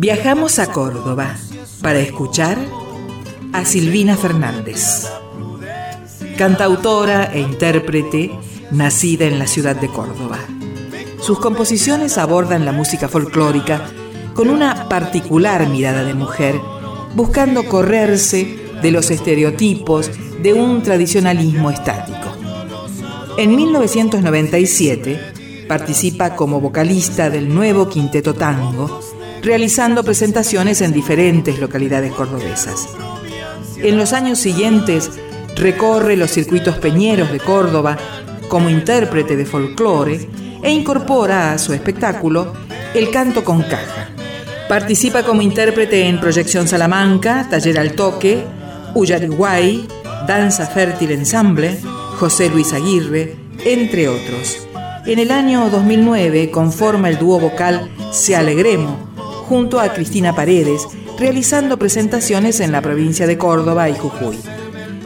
Viajamos 0.02 0.58
a 0.58 0.72
Córdoba 0.72 1.36
para 1.80 2.00
escuchar 2.00 2.58
a 3.52 3.64
Silvina 3.64 4.16
Fernández, 4.16 5.06
cantautora 6.36 7.30
e 7.32 7.38
intérprete 7.38 8.32
nacida 8.72 9.26
en 9.26 9.38
la 9.38 9.46
ciudad 9.46 9.76
de 9.76 9.86
Córdoba. 9.86 10.38
Sus 11.20 11.38
composiciones 11.38 12.18
abordan 12.18 12.64
la 12.64 12.72
música 12.72 13.08
folclórica 13.08 13.80
con 14.34 14.50
una 14.50 14.88
particular 14.88 15.68
mirada 15.68 16.02
de 16.02 16.14
mujer, 16.14 16.60
buscando 17.14 17.68
correrse 17.68 18.58
de 18.82 18.90
los 18.90 19.08
estereotipos 19.08 20.10
de 20.42 20.52
un 20.52 20.82
tradicionalismo 20.82 21.70
estático. 21.70 22.32
En 23.38 23.54
1997 23.54 25.66
participa 25.68 26.34
como 26.34 26.60
vocalista 26.60 27.30
del 27.30 27.54
nuevo 27.54 27.88
Quinteto 27.88 28.34
Tango, 28.34 29.00
realizando 29.42 30.04
presentaciones 30.04 30.80
en 30.80 30.92
diferentes 30.92 31.58
localidades 31.58 32.12
cordobesas. 32.12 32.88
En 33.76 33.96
los 33.96 34.12
años 34.12 34.38
siguientes 34.38 35.10
recorre 35.56 36.16
los 36.16 36.30
circuitos 36.30 36.78
peñeros 36.78 37.32
de 37.32 37.40
Córdoba 37.40 37.98
como 38.48 38.70
intérprete 38.70 39.36
de 39.36 39.44
folclore 39.44 40.28
e 40.62 40.70
incorpora 40.70 41.52
a 41.52 41.58
su 41.58 41.72
espectáculo 41.72 42.52
el 42.94 43.10
canto 43.10 43.42
con 43.42 43.62
caja. 43.62 44.08
Participa 44.68 45.24
como 45.24 45.42
intérprete 45.42 46.06
en 46.06 46.20
Proyección 46.20 46.68
Salamanca, 46.68 47.46
Taller 47.50 47.78
al 47.78 47.92
Toque, 47.92 48.44
Uyariguay, 48.94 49.86
Danza 50.26 50.66
Fértil 50.66 51.10
Ensamble, 51.10 51.78
José 52.18 52.48
Luis 52.48 52.72
Aguirre, 52.72 53.36
entre 53.64 54.08
otros. 54.08 54.68
En 55.04 55.18
el 55.18 55.32
año 55.32 55.68
2009 55.68 56.50
conforma 56.50 57.08
el 57.08 57.18
dúo 57.18 57.40
vocal 57.40 57.90
Se 58.12 58.36
Alegremo, 58.36 59.11
junto 59.52 59.80
a 59.80 59.92
Cristina 59.92 60.34
Paredes, 60.34 60.88
realizando 61.18 61.78
presentaciones 61.78 62.58
en 62.60 62.72
la 62.72 62.80
provincia 62.80 63.26
de 63.26 63.36
Córdoba 63.36 63.90
y 63.90 63.94
Jujuy. 63.94 64.38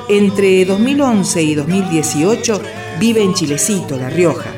Entre 0.08 0.64
2011 0.64 1.42
y 1.42 1.56
2018 1.56 2.62
vive 3.00 3.24
en 3.24 3.34
Chilecito, 3.34 3.96
La 3.96 4.08
Rioja. 4.08 4.48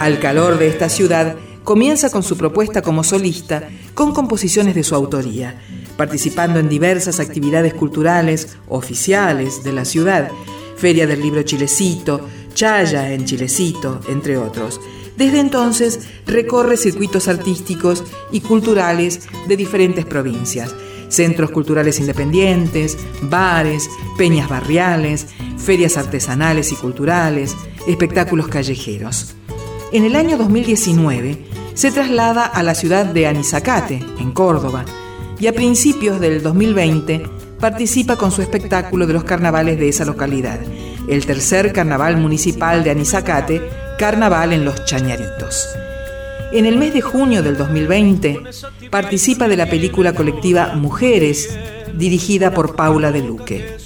Al 0.00 0.18
calor 0.18 0.58
de 0.58 0.66
esta 0.66 0.88
ciudad, 0.88 1.36
comienza 1.62 2.10
con 2.10 2.24
su 2.24 2.36
propuesta 2.36 2.82
como 2.82 3.04
solista 3.04 3.68
con 3.94 4.12
composiciones 4.12 4.74
de 4.74 4.82
su 4.82 4.96
autoría, 4.96 5.62
participando 5.96 6.58
en 6.58 6.68
diversas 6.68 7.20
actividades 7.20 7.72
culturales 7.72 8.56
oficiales 8.68 9.62
de 9.62 9.72
la 9.72 9.84
ciudad, 9.84 10.28
Feria 10.76 11.06
del 11.06 11.22
Libro 11.22 11.42
Chilecito, 11.42 12.26
Chaya 12.52 13.12
en 13.12 13.26
Chilecito, 13.26 14.00
entre 14.08 14.36
otros. 14.36 14.80
Desde 15.20 15.38
entonces 15.38 16.00
recorre 16.26 16.78
circuitos 16.78 17.28
artísticos 17.28 18.04
y 18.32 18.40
culturales 18.40 19.28
de 19.48 19.54
diferentes 19.58 20.06
provincias, 20.06 20.74
centros 21.10 21.50
culturales 21.50 22.00
independientes, 22.00 22.96
bares, 23.24 23.90
peñas 24.16 24.48
barriales, 24.48 25.26
ferias 25.58 25.98
artesanales 25.98 26.72
y 26.72 26.76
culturales, 26.76 27.54
espectáculos 27.86 28.48
callejeros. 28.48 29.34
En 29.92 30.06
el 30.06 30.16
año 30.16 30.38
2019 30.38 31.36
se 31.74 31.92
traslada 31.92 32.46
a 32.46 32.62
la 32.62 32.74
ciudad 32.74 33.04
de 33.04 33.26
Anizacate, 33.26 34.02
en 34.18 34.32
Córdoba, 34.32 34.86
y 35.38 35.48
a 35.48 35.52
principios 35.52 36.18
del 36.18 36.42
2020 36.42 37.24
participa 37.60 38.16
con 38.16 38.32
su 38.32 38.40
espectáculo 38.40 39.06
de 39.06 39.12
los 39.12 39.24
carnavales 39.24 39.78
de 39.78 39.90
esa 39.90 40.06
localidad, 40.06 40.60
el 41.10 41.26
tercer 41.26 41.74
carnaval 41.74 42.16
municipal 42.16 42.82
de 42.82 42.92
Anizacate, 42.92 43.89
Carnaval 44.00 44.54
en 44.54 44.64
los 44.64 44.86
Chañaritos. 44.86 45.68
En 46.52 46.64
el 46.64 46.78
mes 46.78 46.94
de 46.94 47.02
junio 47.02 47.42
del 47.42 47.58
2020 47.58 48.40
participa 48.90 49.46
de 49.46 49.58
la 49.58 49.68
película 49.68 50.14
colectiva 50.14 50.72
Mujeres, 50.74 51.58
dirigida 51.92 52.50
por 52.50 52.76
Paula 52.76 53.12
de 53.12 53.20
Luque. 53.20 53.76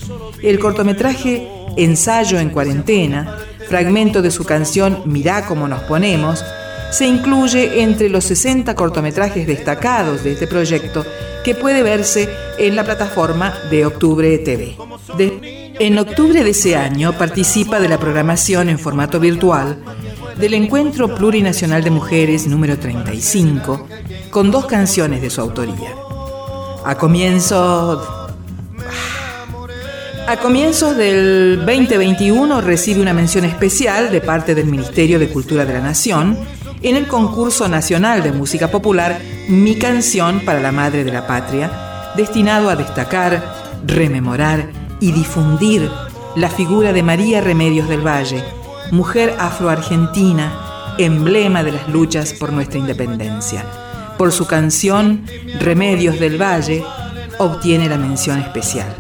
El 0.41 0.61
cortometraje 0.61 1.49
Ensayo 1.77 2.39
en 2.39 2.51
cuarentena, 2.51 3.39
fragmento 3.69 4.23
de 4.23 4.31
su 4.31 4.45
canción 4.45 5.03
Mirá 5.05 5.47
cómo 5.47 5.67
nos 5.67 5.83
ponemos, 5.83 6.45
se 6.93 7.09
incluye 7.09 7.83
entre 7.83 8.09
los 8.09 8.23
60 8.23 8.73
cortometrajes 8.77 9.49
destacados 9.49 10.23
de 10.23 10.35
este 10.35 10.47
proyecto 10.47 11.05
que 11.43 11.57
puede 11.57 11.83
verse 11.83 12.31
en 12.57 12.77
la 12.77 12.85
plataforma 12.85 13.53
de 13.69 13.85
Octubre 13.85 14.39
TV. 14.39 14.77
en 15.81 15.99
octubre 15.99 16.45
de 16.45 16.51
ese 16.51 16.77
año 16.77 17.19
participa 17.19 17.81
de 17.81 17.89
la 17.89 17.99
programación 17.99 18.69
en 18.69 18.79
formato 18.79 19.19
virtual 19.19 19.77
del 20.39 20.55
Encuentro 20.55 21.15
Plurinacional 21.15 21.85
de 21.85 21.91
Mujeres 21.91 22.47
número 22.47 22.79
35, 22.79 23.87
con 24.31 24.51
dos 24.51 24.67
canciones 24.67 25.23
de 25.23 25.31
su 25.31 25.41
autoría. 25.41 25.95
A 26.85 26.97
comienzo 26.97 28.03
a 30.27 30.37
comienzos 30.39 30.97
del 30.97 31.65
2021 31.67 32.63
recibe 32.63 33.03
una 33.03 33.13
mención 33.13 33.45
especial 33.45 34.11
de 34.11 34.21
parte 34.21 34.55
del 34.55 34.67
Ministerio 34.67 35.19
de 35.19 35.29
Cultura 35.29 35.67
de 35.67 35.75
la 35.75 35.81
Nación 35.81 36.39
en 36.83 36.97
el 36.97 37.07
concurso 37.07 37.69
nacional 37.69 38.23
de 38.23 38.33
música 38.33 38.71
popular 38.71 39.19
Mi 39.49 39.77
canción 39.77 40.41
para 40.41 40.61
la 40.61 40.73
Madre 40.73 41.05
de 41.05 41.13
la 41.13 41.27
Patria, 41.27 41.71
destinado 42.17 42.71
a 42.71 42.77
destacar, 42.77 43.83
rememorar 43.87 44.71
y 45.01 45.13
difundir 45.13 45.91
la 46.37 46.49
figura 46.49 46.93
de 46.93 47.03
María 47.03 47.41
Remedios 47.41 47.89
del 47.89 48.07
Valle, 48.07 48.43
mujer 48.91 49.35
afroargentina, 49.39 50.95
emblema 50.99 51.63
de 51.63 51.73
las 51.73 51.89
luchas 51.89 52.33
por 52.33 52.53
nuestra 52.53 52.79
independencia. 52.79 53.65
Por 54.19 54.33
su 54.33 54.47
canción 54.47 55.25
Remedios 55.61 56.21
del 56.21 56.41
Valle 56.41 56.85
obtiene 57.39 57.89
la 57.89 57.99
mención 57.99 58.39
especial. 58.41 58.95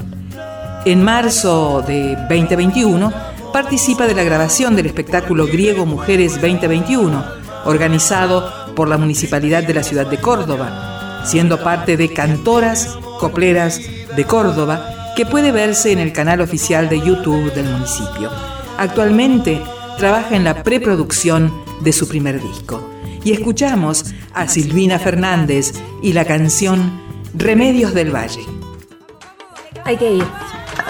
En 0.84 1.02
marzo 1.02 1.82
de 1.86 2.16
2021 2.28 3.12
participa 3.52 4.06
de 4.06 4.14
la 4.14 4.24
grabación 4.24 4.74
del 4.74 4.86
espectáculo 4.86 5.46
griego 5.46 5.86
Mujeres 5.86 6.40
2021, 6.40 7.24
organizado 7.64 8.50
por 8.74 8.88
la 8.88 8.98
Municipalidad 8.98 9.62
de 9.62 9.74
la 9.74 9.82
Ciudad 9.82 10.06
de 10.06 10.18
Córdoba, 10.18 11.22
siendo 11.24 11.62
parte 11.62 11.96
de 11.96 12.12
Cantoras 12.12 12.98
Copleras 13.20 13.80
de 14.16 14.24
Córdoba, 14.24 15.12
que 15.16 15.24
puede 15.24 15.52
verse 15.52 15.92
en 15.92 16.00
el 16.00 16.12
canal 16.12 16.40
oficial 16.40 16.88
de 16.88 17.00
YouTube 17.00 17.52
del 17.54 17.66
municipio. 17.66 18.53
Actualmente 18.78 19.62
trabaja 19.98 20.34
en 20.36 20.44
la 20.44 20.62
preproducción 20.62 21.52
de 21.80 21.92
su 21.92 22.08
primer 22.08 22.42
disco. 22.42 22.82
Y 23.24 23.32
escuchamos 23.32 24.14
a 24.34 24.48
Silvina 24.48 24.98
Fernández 24.98 25.72
y 26.02 26.12
la 26.12 26.24
canción 26.24 27.00
Remedios 27.34 27.94
del 27.94 28.14
Valle. 28.14 28.44
Hay 29.84 29.96
que 29.96 30.14
ir. 30.14 30.24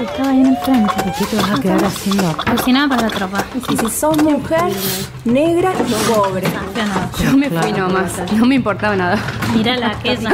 Estaba 0.00 0.30
ahí 0.30 0.40
enfrente. 0.40 0.94
¿Qué 1.18 1.24
te 1.24 1.36
vas 1.36 1.50
a 1.50 1.60
quedar 1.60 1.84
haciendo 1.84 2.28
acá? 2.28 2.56
Cocinada 2.56 2.88
para 2.88 3.02
la 3.02 3.10
tropa. 3.10 3.44
Y 3.70 3.76
si 3.76 3.88
sos 3.88 4.20
mujer, 4.22 4.72
negra 5.24 5.72
y 5.86 6.12
pobre. 6.12 6.48
Yo 7.22 7.36
me 7.36 7.48
fui 7.48 7.72
nomás. 7.72 8.12
No 8.32 8.46
me 8.46 8.56
importaba 8.56 8.96
nada. 8.96 9.18
Mírala, 9.54 9.90
aquella. 9.90 10.32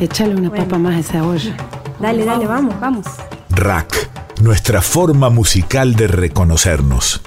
Échale 0.00 0.34
una 0.36 0.50
papa 0.50 0.78
más 0.78 0.94
a 0.94 0.98
esa 1.00 1.24
olla. 1.24 1.54
Dale, 2.00 2.24
dale, 2.24 2.46
vamos, 2.46 2.80
vamos. 2.80 3.06
Rack, 3.50 4.08
nuestra 4.40 4.82
forma 4.82 5.30
musical 5.30 5.96
de 5.96 6.06
reconocernos. 6.06 7.22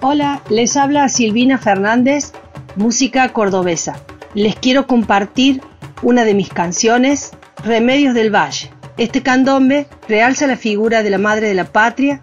Hola, 0.00 0.42
les 0.48 0.76
habla 0.76 1.08
Silvina 1.08 1.58
Fernández, 1.58 2.32
música 2.74 3.32
cordobesa. 3.32 4.00
Les 4.34 4.56
quiero 4.56 4.86
compartir 4.86 5.62
una 6.02 6.24
de 6.24 6.34
mis 6.34 6.48
canciones, 6.48 7.32
Remedios 7.64 8.14
del 8.14 8.34
Valle. 8.34 8.70
Este 8.96 9.22
candombe 9.22 9.86
realza 10.08 10.48
la 10.48 10.56
figura 10.56 11.02
de 11.02 11.10
la 11.10 11.18
Madre 11.18 11.46
de 11.46 11.54
la 11.54 11.64
Patria 11.64 12.20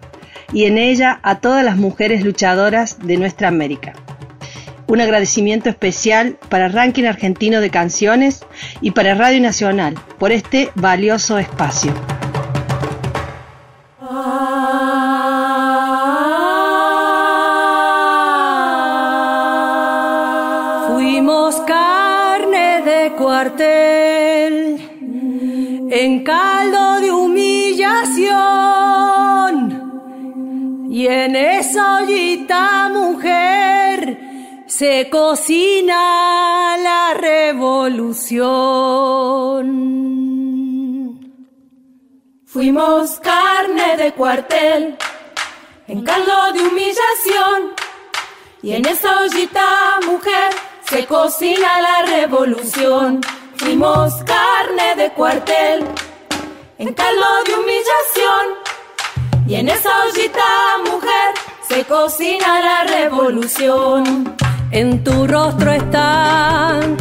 y 0.52 0.64
en 0.66 0.76
ella 0.76 1.18
a 1.22 1.38
todas 1.38 1.64
las 1.64 1.76
mujeres 1.76 2.22
luchadoras 2.22 2.98
de 2.98 3.16
nuestra 3.16 3.48
América. 3.48 3.94
Un 4.86 5.00
agradecimiento 5.00 5.70
especial 5.70 6.36
para 6.48 6.68
Ranking 6.68 7.04
Argentino 7.04 7.60
de 7.60 7.70
Canciones 7.70 8.44
y 8.82 8.90
para 8.90 9.14
Radio 9.14 9.40
Nacional 9.40 9.94
por 10.18 10.30
este 10.32 10.70
valioso 10.74 11.38
espacio. 11.38 11.94
Cuartel 23.20 24.80
en 25.90 26.24
caldo 26.24 27.00
de 27.00 27.10
humillación. 27.12 28.30
Y 30.90 31.06
en 31.06 31.36
esa 31.36 31.98
ollita 31.98 32.88
mujer 32.88 34.64
se 34.66 35.10
cocina 35.10 36.76
la 36.78 37.12
revolución. 37.14 38.40
Fuimos 42.46 43.20
carne 43.20 43.98
de 43.98 44.12
cuartel 44.12 44.96
en 45.86 46.02
caldo 46.02 46.52
de 46.54 46.60
humillación. 46.62 47.74
Y 48.62 48.72
en 48.72 48.86
esa 48.86 49.20
ollita 49.20 50.00
mujer 50.06 50.69
se 50.90 51.06
cocina 51.06 51.80
la 51.80 52.16
revolución. 52.16 53.20
Fuimos 53.56 54.12
carne 54.24 54.96
de 54.96 55.10
cuartel, 55.12 55.84
en 56.78 56.92
caldo 56.94 57.26
de 57.46 57.54
humillación. 57.54 58.44
Y 59.46 59.54
en 59.54 59.68
esa 59.68 59.90
ollita, 60.04 60.42
mujer, 60.84 61.30
se 61.68 61.84
cocina 61.84 62.60
la 62.60 62.84
revolución. 62.84 64.34
En 64.72 65.04
tu 65.04 65.28
rostro 65.28 65.70
están 65.70 66.96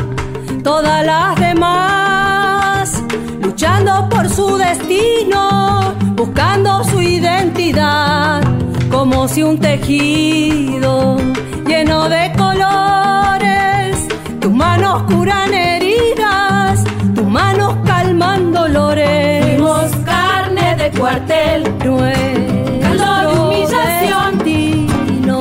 todas 0.64 1.04
las 1.04 1.40
demás, 1.40 3.04
luchando 3.42 4.08
por 4.08 4.30
su 4.30 4.56
destino, 4.58 5.96
buscando 6.14 6.84
su 6.84 7.02
identidad, 7.02 8.44
como 8.92 9.28
si 9.28 9.42
un 9.42 9.60
tejido 9.60 11.18
lleno 11.66 12.10
de 12.10 12.32
colores, 12.38 13.78
tus 14.40 14.52
manos 14.52 15.04
curan 15.04 15.54
heridas, 15.54 16.84
tus 17.16 17.26
manos 17.26 17.76
calman 17.86 18.52
dolores. 18.52 19.46
Fuimos 19.58 19.96
carne 20.06 20.76
de 20.76 20.92
cuartel, 20.98 21.64
caldo 22.82 23.12
de 23.22 23.40
humillación, 23.40 24.48
y 24.48 24.88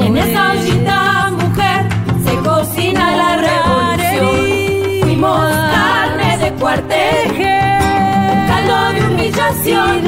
en 0.06 0.16
esa 0.16 0.52
ollita, 0.52 1.30
mujer, 1.30 1.88
se 2.24 2.36
cocina 2.48 3.16
la 3.16 3.36
revolución. 3.46 5.02
Fuimos 5.02 5.50
carne 5.76 6.38
de 6.38 6.52
cuartel, 6.54 7.26
caldo 8.48 8.92
de 8.94 9.00
humillación, 9.06 10.02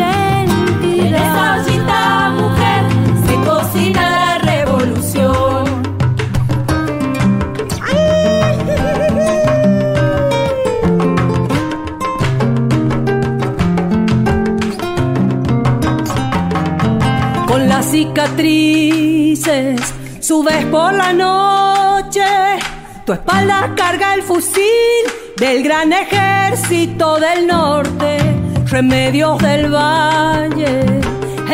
cicatrices. 18.00 19.80
Subes 20.20 20.64
por 20.66 20.94
la 20.94 21.12
noche, 21.12 22.24
tu 23.04 23.12
espalda 23.12 23.74
carga 23.76 24.14
el 24.14 24.22
fusil 24.22 25.04
del 25.36 25.62
gran 25.62 25.92
ejército 25.92 27.18
del 27.20 27.46
norte, 27.46 28.18
remedios 28.66 29.38
del 29.38 29.70
valle, 29.70 31.00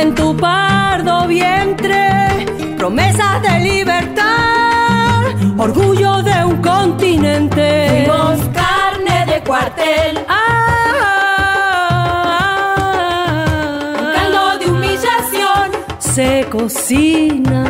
en 0.01 0.15
tu 0.15 0.37
pardo 0.37 1.27
vientre, 1.27 2.47
promesas 2.77 3.43
de 3.43 3.59
libertad, 3.71 5.25
orgullo 5.59 6.23
de 6.23 6.45
un 6.45 6.63
continente. 6.63 8.05
Fuimos 8.07 8.39
carne 8.55 9.27
de 9.33 9.41
cuartel, 9.43 10.17
caldo 10.27 10.86
se 16.17 16.47
cocina. 16.51 17.63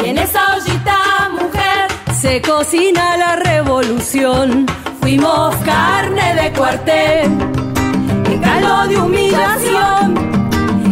y 0.00 0.08
en 0.10 0.18
esa 0.18 0.54
ollita, 0.54 0.98
mujer, 1.32 1.88
Se 2.20 2.40
cocina 2.40 3.16
la 3.16 3.34
revolución. 3.34 4.66
fuimos 5.00 5.56
carne 5.72 6.36
de 6.40 6.52
cuartel, 6.52 7.32
en 8.30 8.40
caldo 8.40 8.86
de 8.86 8.96
humillación. 8.96 10.06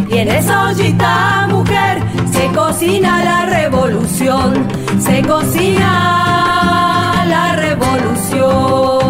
Y 0.09 0.17
en 0.17 0.27
esa 0.27 0.55
ollita, 0.67 1.47
mujer, 1.47 2.03
se 2.33 2.47
cocina 2.49 3.23
la 3.23 3.45
revolución, 3.45 4.67
se 4.99 5.21
cocina 5.21 5.93
la 7.33 7.55
revolución, 7.65 9.00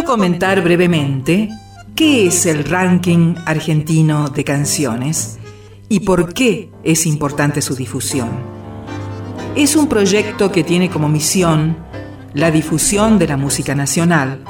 quiero 0.00 0.12
comentar 0.12 0.62
brevemente 0.62 1.50
qué 1.94 2.26
es 2.26 2.46
el 2.46 2.64
ranking 2.64 3.34
argentino 3.44 4.30
de 4.30 4.44
canciones 4.44 5.38
y 5.90 6.00
por 6.00 6.32
qué 6.32 6.70
es 6.82 7.04
importante 7.04 7.60
su 7.60 7.74
difusión. 7.74 8.30
Es 9.56 9.76
un 9.76 9.88
proyecto 9.88 10.50
que 10.50 10.64
tiene 10.64 10.88
como 10.88 11.10
misión 11.10 11.76
la 12.32 12.50
difusión 12.50 13.18
de 13.18 13.28
la 13.28 13.36
música 13.36 13.74
nacional, 13.74 14.42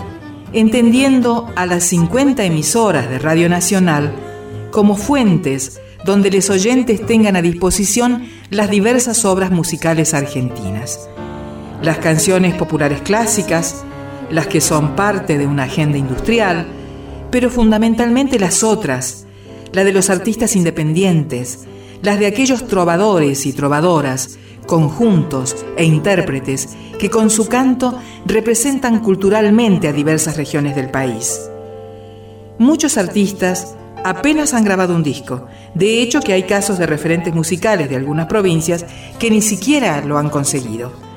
entendiendo 0.52 1.48
a 1.56 1.66
las 1.66 1.82
50 1.82 2.44
emisoras 2.44 3.10
de 3.10 3.18
Radio 3.18 3.48
Nacional 3.48 4.12
como 4.70 4.94
fuentes 4.94 5.80
donde 6.04 6.30
los 6.30 6.48
oyentes 6.48 7.04
tengan 7.04 7.34
a 7.34 7.42
disposición 7.42 8.28
las 8.50 8.70
diversas 8.70 9.24
obras 9.24 9.50
musicales 9.50 10.14
argentinas. 10.14 11.08
Las 11.82 11.98
canciones 11.98 12.54
populares 12.54 13.00
clásicas, 13.00 13.84
las 14.30 14.46
que 14.46 14.60
son 14.60 14.94
parte 14.96 15.38
de 15.38 15.46
una 15.46 15.64
agenda 15.64 15.98
industrial, 15.98 16.66
pero 17.30 17.50
fundamentalmente 17.50 18.38
las 18.38 18.62
otras, 18.62 19.26
la 19.72 19.84
de 19.84 19.92
los 19.92 20.10
artistas 20.10 20.56
independientes, 20.56 21.66
las 22.02 22.18
de 22.18 22.26
aquellos 22.26 22.66
trovadores 22.66 23.46
y 23.46 23.52
trovadoras, 23.52 24.38
conjuntos 24.66 25.56
e 25.76 25.84
intérpretes 25.84 26.76
que 26.98 27.10
con 27.10 27.30
su 27.30 27.48
canto 27.48 27.98
representan 28.24 29.00
culturalmente 29.00 29.88
a 29.88 29.92
diversas 29.92 30.36
regiones 30.36 30.76
del 30.76 30.90
país. 30.90 31.40
Muchos 32.58 32.98
artistas 32.98 33.74
apenas 34.04 34.54
han 34.54 34.64
grabado 34.64 34.94
un 34.94 35.02
disco, 35.02 35.46
de 35.74 36.02
hecho 36.02 36.20
que 36.20 36.32
hay 36.32 36.44
casos 36.44 36.78
de 36.78 36.86
referentes 36.86 37.34
musicales 37.34 37.88
de 37.88 37.96
algunas 37.96 38.26
provincias 38.26 38.84
que 39.18 39.30
ni 39.30 39.42
siquiera 39.42 40.00
lo 40.02 40.18
han 40.18 40.30
conseguido. 40.30 41.09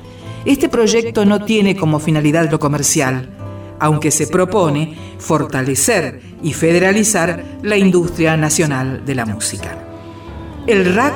Este 0.46 0.68
proyecto 0.68 1.26
no 1.26 1.46
tiene 1.46 1.76
como 1.76 2.00
finalidad 2.00 2.52
lo 2.52 2.60
comercial, 2.60 3.30
aunque 3.80 4.12
se 4.12 4.28
propone 4.28 4.96
fortalecer 5.18 6.22
y 6.42 6.54
federalizar 6.54 7.44
la 7.62 7.78
industria 7.78 8.36
nacional 8.36 9.06
de 9.06 9.16
la 9.16 9.26
música. 9.26 9.78
El 10.68 10.94
RAC 10.94 11.14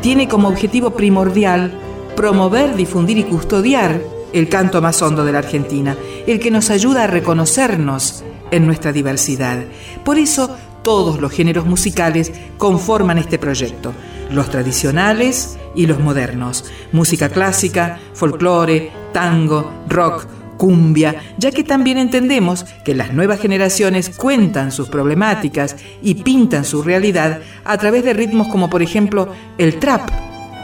tiene 0.00 0.28
como 0.28 0.48
objetivo 0.48 0.90
primordial 0.90 1.72
promover, 2.14 2.76
difundir 2.76 3.18
y 3.18 3.24
custodiar 3.24 4.00
el 4.32 4.48
canto 4.48 4.80
más 4.80 5.02
hondo 5.02 5.24
de 5.24 5.32
la 5.32 5.38
Argentina, 5.38 5.96
el 6.26 6.38
que 6.38 6.50
nos 6.50 6.70
ayuda 6.70 7.04
a 7.04 7.08
reconocernos 7.08 8.24
en 8.50 8.66
nuestra 8.66 8.92
diversidad. 8.92 9.64
Por 10.04 10.18
eso 10.18 10.56
todos 10.82 11.20
los 11.20 11.32
géneros 11.32 11.66
musicales 11.66 12.32
conforman 12.58 13.18
este 13.18 13.38
proyecto, 13.38 13.92
los 14.32 14.50
tradicionales 14.50 15.58
y 15.74 15.86
los 15.86 16.00
modernos, 16.00 16.64
música 16.92 17.28
clásica, 17.28 17.98
folclore, 18.14 18.90
tango, 19.12 19.84
rock, 19.88 20.26
cumbia, 20.56 21.16
ya 21.38 21.50
que 21.50 21.64
también 21.64 21.98
entendemos 21.98 22.64
que 22.84 22.94
las 22.94 23.12
nuevas 23.12 23.40
generaciones 23.40 24.10
cuentan 24.10 24.70
sus 24.70 24.88
problemáticas 24.88 25.76
y 26.02 26.14
pintan 26.16 26.64
su 26.64 26.82
realidad 26.82 27.40
a 27.64 27.78
través 27.78 28.04
de 28.04 28.12
ritmos 28.12 28.48
como 28.48 28.70
por 28.70 28.82
ejemplo 28.82 29.32
el 29.58 29.78
trap 29.78 30.08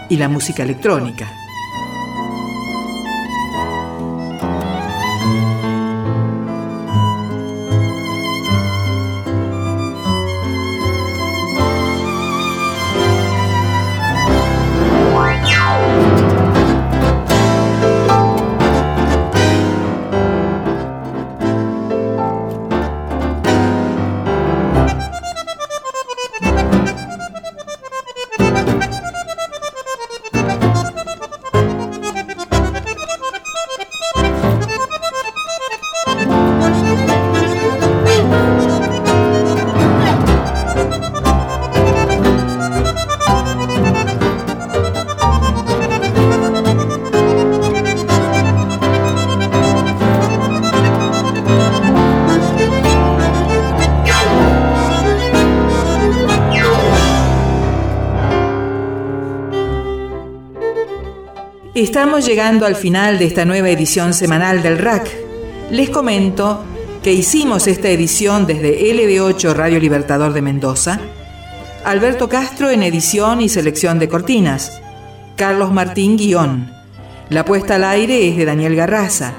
y 0.08 0.16
la 0.16 0.28
música 0.28 0.62
electrónica. 0.62 1.47
Estamos 61.80 62.26
llegando 62.26 62.66
al 62.66 62.74
final 62.74 63.20
de 63.20 63.26
esta 63.26 63.44
nueva 63.44 63.70
edición 63.70 64.12
semanal 64.12 64.62
del 64.62 64.78
RAC. 64.78 65.08
Les 65.70 65.90
comento 65.90 66.64
que 67.04 67.12
hicimos 67.12 67.68
esta 67.68 67.88
edición 67.88 68.48
desde 68.48 68.80
LB8 68.92 69.54
Radio 69.54 69.78
Libertador 69.78 70.32
de 70.32 70.42
Mendoza, 70.42 70.98
Alberto 71.84 72.28
Castro 72.28 72.68
en 72.68 72.82
edición 72.82 73.40
y 73.40 73.48
selección 73.48 74.00
de 74.00 74.08
cortinas, 74.08 74.82
Carlos 75.36 75.72
Martín 75.72 76.16
guion. 76.16 76.68
La 77.30 77.44
puesta 77.44 77.76
al 77.76 77.84
aire 77.84 78.28
es 78.28 78.36
de 78.36 78.44
Daniel 78.44 78.74
Garraza. 78.74 79.34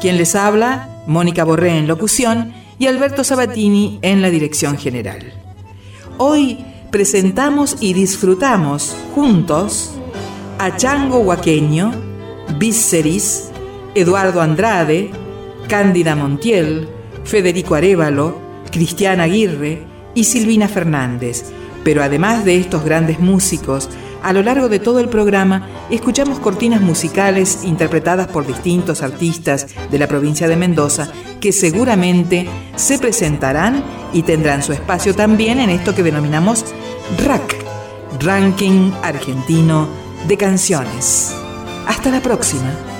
Quien 0.00 0.18
les 0.18 0.36
habla, 0.36 0.88
Mónica 1.08 1.42
Borré 1.42 1.76
en 1.78 1.88
locución 1.88 2.54
y 2.78 2.86
Alberto 2.86 3.24
Sabatini 3.24 3.98
en 4.02 4.22
la 4.22 4.30
dirección 4.30 4.78
general. 4.78 5.32
Hoy 6.16 6.64
presentamos 6.92 7.76
y 7.80 7.92
disfrutamos 7.92 8.96
juntos 9.16 9.91
a 10.62 10.76
Chango 10.76 11.18
Huaqueño, 11.18 11.90
Viceris, 12.56 13.50
Eduardo 13.96 14.40
Andrade, 14.40 15.10
Cándida 15.66 16.14
Montiel, 16.14 16.88
Federico 17.24 17.74
Arevalo, 17.74 18.38
Cristiana 18.70 19.24
Aguirre 19.24 19.82
y 20.14 20.22
Silvina 20.22 20.68
Fernández. 20.68 21.46
Pero 21.82 22.00
además 22.04 22.44
de 22.44 22.58
estos 22.58 22.84
grandes 22.84 23.18
músicos, 23.18 23.88
a 24.22 24.32
lo 24.32 24.44
largo 24.44 24.68
de 24.68 24.78
todo 24.78 25.00
el 25.00 25.08
programa 25.08 25.66
escuchamos 25.90 26.38
cortinas 26.38 26.80
musicales 26.80 27.64
interpretadas 27.64 28.28
por 28.28 28.46
distintos 28.46 29.02
artistas 29.02 29.66
de 29.90 29.98
la 29.98 30.06
provincia 30.06 30.46
de 30.46 30.54
Mendoza 30.54 31.10
que 31.40 31.50
seguramente 31.50 32.48
se 32.76 33.00
presentarán 33.00 33.82
y 34.12 34.22
tendrán 34.22 34.62
su 34.62 34.72
espacio 34.72 35.12
también 35.12 35.58
en 35.58 35.70
esto 35.70 35.92
que 35.92 36.04
denominamos 36.04 36.66
RAC, 37.18 37.56
Ranking 38.20 38.92
Argentino 39.02 40.01
de 40.28 40.36
Canciones. 40.36 41.34
Hasta 41.86 42.10
la 42.10 42.20
próxima. 42.20 42.91